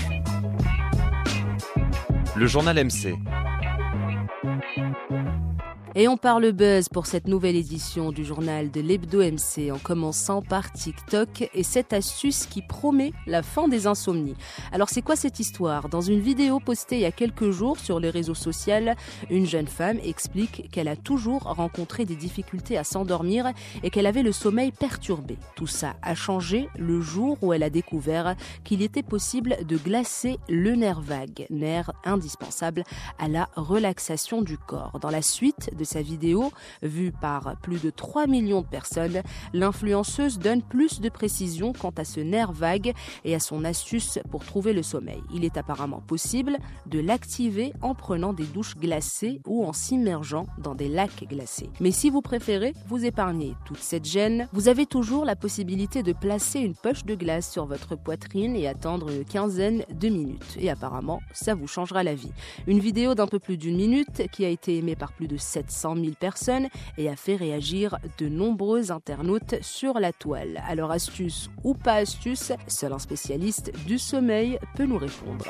Le 2.35 2.47
journal 2.47 2.83
MC. 2.83 3.13
Et 5.95 6.07
on 6.07 6.17
parle 6.17 6.53
buzz 6.53 6.89
pour 6.89 7.05
cette 7.05 7.27
nouvelle 7.27 7.55
édition 7.55 8.11
du 8.11 8.25
journal 8.25 8.71
de 8.71 8.81
l'Hebdo 8.81 9.19
MC 9.19 9.71
en 9.71 9.77
commençant 9.77 10.41
par 10.41 10.71
TikTok 10.71 11.51
et 11.53 11.61
cette 11.61 11.93
astuce 11.93 12.47
qui 12.47 12.63
promet 12.63 13.13
la 13.27 13.43
fin 13.43 13.67
des 13.67 13.85
insomnies. 13.85 14.33
Alors 14.71 14.89
c'est 14.89 15.03
quoi 15.03 15.15
cette 15.15 15.39
histoire? 15.39 15.89
Dans 15.89 16.01
une 16.01 16.19
vidéo 16.19 16.59
postée 16.59 16.95
il 16.95 17.01
y 17.01 17.05
a 17.05 17.11
quelques 17.11 17.51
jours 17.51 17.77
sur 17.77 17.99
les 17.99 18.09
réseaux 18.09 18.33
sociaux, 18.33 18.63
une 19.29 19.45
jeune 19.45 19.67
femme 19.67 19.99
explique 20.03 20.71
qu'elle 20.71 20.87
a 20.87 20.95
toujours 20.95 21.43
rencontré 21.43 22.05
des 22.05 22.15
difficultés 22.15 22.75
à 22.75 22.83
s'endormir 22.83 23.51
et 23.83 23.91
qu'elle 23.91 24.07
avait 24.07 24.23
le 24.23 24.31
sommeil 24.31 24.71
perturbé. 24.71 25.37
Tout 25.55 25.67
ça 25.67 25.93
a 26.01 26.15
changé 26.15 26.69
le 26.75 27.01
jour 27.01 27.37
où 27.43 27.53
elle 27.53 27.61
a 27.61 27.69
découvert 27.69 28.35
qu'il 28.63 28.81
était 28.81 29.03
possible 29.03 29.57
de 29.67 29.77
glacer 29.77 30.39
le 30.49 30.73
nerf 30.73 31.01
vague, 31.01 31.45
nerf 31.51 31.91
indispensable 32.03 32.83
à 33.19 33.27
la 33.27 33.47
relaxation 33.55 34.41
du 34.41 34.57
corps. 34.57 34.97
Dans 34.99 35.11
la 35.11 35.21
suite 35.21 35.69
sa 35.83 36.01
vidéo, 36.01 36.51
vue 36.81 37.11
par 37.11 37.55
plus 37.61 37.81
de 37.81 37.89
3 37.89 38.27
millions 38.27 38.61
de 38.61 38.67
personnes, 38.67 39.21
l'influenceuse 39.53 40.39
donne 40.39 40.61
plus 40.61 41.01
de 41.01 41.09
précisions 41.09 41.73
quant 41.73 41.93
à 41.97 42.03
ce 42.03 42.19
nerf 42.19 42.51
vague 42.51 42.93
et 43.25 43.35
à 43.35 43.39
son 43.39 43.63
astuce 43.65 44.19
pour 44.31 44.45
trouver 44.45 44.73
le 44.73 44.83
sommeil. 44.83 45.21
Il 45.33 45.45
est 45.45 45.57
apparemment 45.57 46.01
possible 46.01 46.57
de 46.85 46.99
l'activer 46.99 47.73
en 47.81 47.95
prenant 47.95 48.33
des 48.33 48.45
douches 48.45 48.77
glacées 48.77 49.41
ou 49.47 49.65
en 49.65 49.73
s'immergeant 49.73 50.45
dans 50.57 50.75
des 50.75 50.89
lacs 50.89 51.25
glacés. 51.27 51.69
Mais 51.79 51.91
si 51.91 52.09
vous 52.09 52.21
préférez 52.21 52.73
vous 52.87 53.05
épargner 53.05 53.55
toute 53.65 53.79
cette 53.79 54.05
gêne, 54.05 54.47
vous 54.53 54.67
avez 54.67 54.85
toujours 54.85 55.25
la 55.25 55.35
possibilité 55.35 56.03
de 56.03 56.13
placer 56.13 56.59
une 56.59 56.75
poche 56.75 57.05
de 57.05 57.15
glace 57.15 57.51
sur 57.51 57.65
votre 57.65 57.95
poitrine 57.95 58.55
et 58.55 58.67
attendre 58.67 59.09
une 59.09 59.25
quinzaine 59.25 59.83
de 59.93 60.09
minutes. 60.09 60.57
Et 60.59 60.69
apparemment, 60.69 61.21
ça 61.33 61.55
vous 61.55 61.67
changera 61.67 62.03
la 62.03 62.15
vie. 62.15 62.31
Une 62.67 62.79
vidéo 62.79 63.15
d'un 63.15 63.27
peu 63.27 63.39
plus 63.39 63.57
d'une 63.57 63.77
minute 63.77 64.29
qui 64.31 64.45
a 64.45 64.49
été 64.49 64.77
aimée 64.77 64.95
par 64.95 65.13
plus 65.13 65.27
de 65.27 65.37
700 65.37 65.72
100 65.73 65.95
000 65.95 66.07
personnes 66.19 66.69
et 66.97 67.09
a 67.09 67.15
fait 67.15 67.35
réagir 67.35 67.97
de 68.17 68.29
nombreux 68.29 68.91
internautes 68.91 69.55
sur 69.61 69.99
la 69.99 70.13
toile. 70.13 70.63
Alors 70.67 70.91
astuce 70.91 71.49
ou 71.63 71.73
pas 71.73 71.95
astuce, 71.95 72.51
seul 72.67 72.93
un 72.93 72.99
spécialiste 72.99 73.71
du 73.85 73.97
sommeil 73.97 74.59
peut 74.75 74.85
nous 74.85 74.97
répondre. 74.97 75.45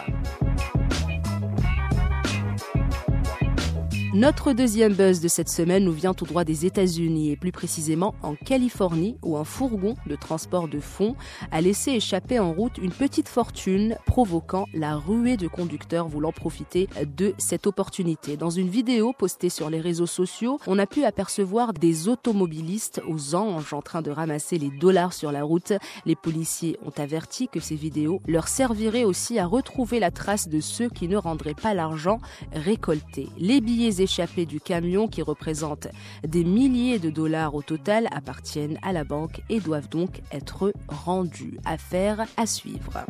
Notre 4.14 4.54
deuxième 4.54 4.94
buzz 4.94 5.22
de 5.22 5.28
cette 5.28 5.50
semaine 5.50 5.86
nous 5.86 5.92
vient 5.92 6.14
tout 6.14 6.28
droit 6.28 6.44
des 6.44 6.68
États-Unis 6.68 7.32
et 7.32 7.36
plus 7.36 7.52
précisément 7.52 8.14
en 8.22 8.36
Californie 8.36 9.18
où 9.24 9.38
un 9.38 9.44
fourgon 9.44 9.96
de 10.06 10.16
transport 10.16 10.68
de 10.68 10.80
fonds 10.80 11.16
a 11.50 11.62
laissé 11.62 11.94
échapper 11.94 12.38
en 12.38 12.54
route 12.54 12.78
une 12.78 12.92
petite 12.92 13.28
fortune 13.28 13.98
provoquant 14.06 14.68
la 14.76 14.98
ruée 14.98 15.36
de 15.36 15.48
conducteurs 15.48 16.08
voulant 16.08 16.32
profiter 16.32 16.88
de 17.18 17.34
cette 17.40 17.66
opportunité. 17.66 18.38
Dans 18.38 18.52
une 18.52 18.70
vidéo 18.70 19.14
postée 19.18 19.50
sur 19.50 19.72
les 19.72 19.82
réseaux 19.82 20.06
sociaux, 20.06 20.60
on 20.68 20.78
a 20.78 20.86
pu 20.86 21.06
apercevoir 21.06 21.74
des 21.74 22.08
automobilistes 22.08 23.02
aux 23.10 23.34
anges 23.34 23.74
en 23.74 23.82
train 23.82 24.04
de 24.04 24.12
ramasser 24.12 24.60
les 24.60 24.70
dollars 24.70 25.14
sur 25.14 25.32
la 25.32 25.42
route. 25.42 25.74
Les 26.06 26.16
policiers 26.16 26.78
ont 26.86 27.02
averti 27.02 27.48
que 27.48 27.60
ces 27.60 27.76
vidéos 27.76 28.22
leur 28.28 28.48
serviraient 28.48 29.06
aussi 29.06 29.40
à 29.40 29.48
retrouver 29.48 30.00
la 30.00 30.12
trace 30.12 30.50
de 30.50 30.60
ceux 30.60 30.90
qui 30.90 31.08
ne 31.08 31.18
rendraient 31.18 31.56
pas 31.56 31.74
l'argent 31.74 32.20
récolté. 32.52 33.30
Les 33.40 33.60
billets 33.60 34.03
échappés 34.04 34.46
du 34.46 34.60
camion 34.60 35.08
qui 35.08 35.22
représentent 35.22 35.88
des 36.28 36.44
milliers 36.44 37.00
de 37.00 37.10
dollars 37.10 37.56
au 37.56 37.62
total 37.62 38.08
appartiennent 38.12 38.78
à 38.84 38.94
la 38.94 39.04
banque 39.04 39.42
et 39.50 39.60
doivent 39.60 39.90
donc 39.90 40.22
être 40.32 40.74
rendus. 40.88 41.58
Affaire 41.66 42.26
à 42.38 42.46
suivre. 42.46 43.06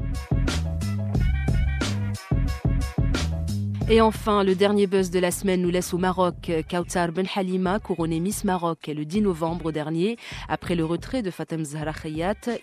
Et 3.89 3.99
enfin, 3.99 4.45
le 4.45 4.55
dernier 4.55 4.87
buzz 4.87 5.11
de 5.11 5.19
la 5.19 5.29
semaine 5.29 5.61
nous 5.61 5.69
laisse 5.69 5.93
au 5.93 5.97
Maroc. 5.97 6.49
Kautar 6.69 7.11
Ben 7.11 7.27
Halima, 7.35 7.79
couronnée 7.79 8.21
Miss 8.21 8.45
Maroc 8.45 8.87
le 8.87 9.03
10 9.03 9.21
novembre 9.23 9.73
dernier, 9.73 10.17
après 10.47 10.75
le 10.75 10.85
retrait 10.85 11.21
de 11.21 11.29
Fatem 11.29 11.65
Zahra 11.65 11.91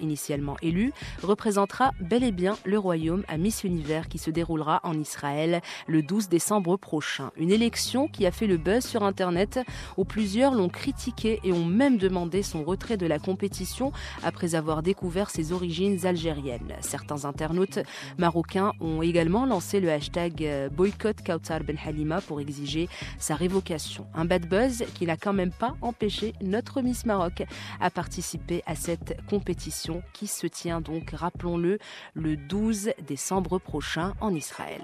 initialement 0.01 0.57
élue, 0.63 0.95
représentera 1.23 1.91
bel 2.01 2.25
et 2.25 2.33
bien 2.33 2.57
le 2.65 2.79
royaume 2.79 3.23
à 3.29 3.37
Miss 3.37 3.65
Univers 3.65 4.09
qui 4.09 4.17
se 4.17 4.31
déroulera 4.31 4.81
en 4.83 4.99
Israël 4.99 5.61
le 5.87 6.03
12 6.03 6.31
décembre 6.31 6.79
prochain. 6.79 7.33
Une 7.37 7.51
élection 7.51 8.09
qui 8.09 8.25
a 8.27 8.31
fait 8.31 8.47
le 8.47 8.57
buzz 8.57 8.83
sur 8.83 9.03
Internet 9.03 9.61
où 9.99 10.07
plusieurs 10.07 10.55
l'ont 10.55 10.71
critiqué 10.71 11.39
et 11.45 11.53
ont 11.53 11.67
même 11.67 11.99
demandé 11.99 12.43
son 12.43 12.65
retrait 12.65 12.97
de 12.97 13.07
la 13.07 13.19
compétition 13.19 13.93
après 14.23 14.55
avoir 14.55 14.83
découvert 14.83 15.29
ses 15.29 15.53
origines 15.53 16.07
algériennes. 16.07 16.75
Certains 16.81 17.27
internautes 17.27 17.79
marocains 18.17 18.73
ont 18.81 19.03
également 19.03 19.45
lancé 19.45 19.81
le 19.81 19.93
hashtag 19.93 20.71
boycott 20.73 21.10
Kautar 21.13 21.63
Ben 21.65 21.77
Halima 21.85 22.21
pour 22.21 22.41
exiger 22.41 22.89
sa 23.19 23.35
révocation. 23.35 24.07
Un 24.15 24.25
bad 24.25 24.49
buzz 24.49 24.85
qui 24.95 25.07
n'a 25.07 25.17
quand 25.17 25.33
même 25.33 25.53
pas 25.53 25.77
empêché 25.83 26.35
notre 26.41 26.83
Miss 26.83 27.07
Maroc 27.07 27.43
à 27.81 27.91
participer 27.91 28.63
à 28.67 28.75
cette 28.75 29.19
compétition 29.29 30.03
qui 30.13 30.27
se 30.27 30.47
tient 30.47 30.81
donc, 30.81 31.11
rappelons-le, 31.11 31.79
le 32.15 32.37
12 32.37 32.93
décembre 33.07 33.59
prochain 33.59 34.15
en 34.21 34.35
Israël. 34.35 34.81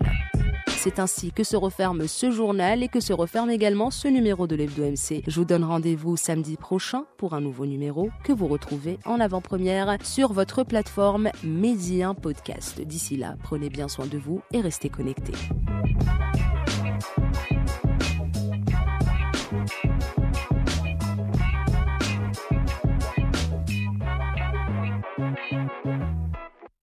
C'est 0.68 0.98
ainsi 0.98 1.32
que 1.32 1.44
se 1.44 1.56
referme 1.56 2.06
ce 2.06 2.30
journal 2.30 2.82
et 2.82 2.88
que 2.88 3.00
se 3.00 3.12
referme 3.12 3.50
également 3.50 3.90
ce 3.90 4.08
numéro 4.08 4.46
de 4.46 4.54
l'Hebdo 4.54 4.84
MC. 4.84 5.22
Je 5.26 5.40
vous 5.40 5.44
donne 5.44 5.64
rendez-vous 5.64 6.16
samedi 6.16 6.56
prochain 6.56 7.04
pour 7.16 7.34
un 7.34 7.40
nouveau 7.40 7.66
numéro 7.66 8.10
que 8.24 8.32
vous 8.32 8.46
retrouvez 8.46 8.98
en 9.04 9.18
avant-première 9.18 9.96
sur 10.04 10.32
votre 10.32 10.62
plateforme 10.62 11.30
Médien 11.42 12.14
Podcast. 12.14 12.80
D'ici 12.80 13.16
là, 13.16 13.36
prenez 13.42 13.68
bien 13.68 13.88
soin 13.88 14.06
de 14.06 14.18
vous 14.18 14.42
et 14.52 14.60
restez 14.60 14.88
connectés. 14.88 15.32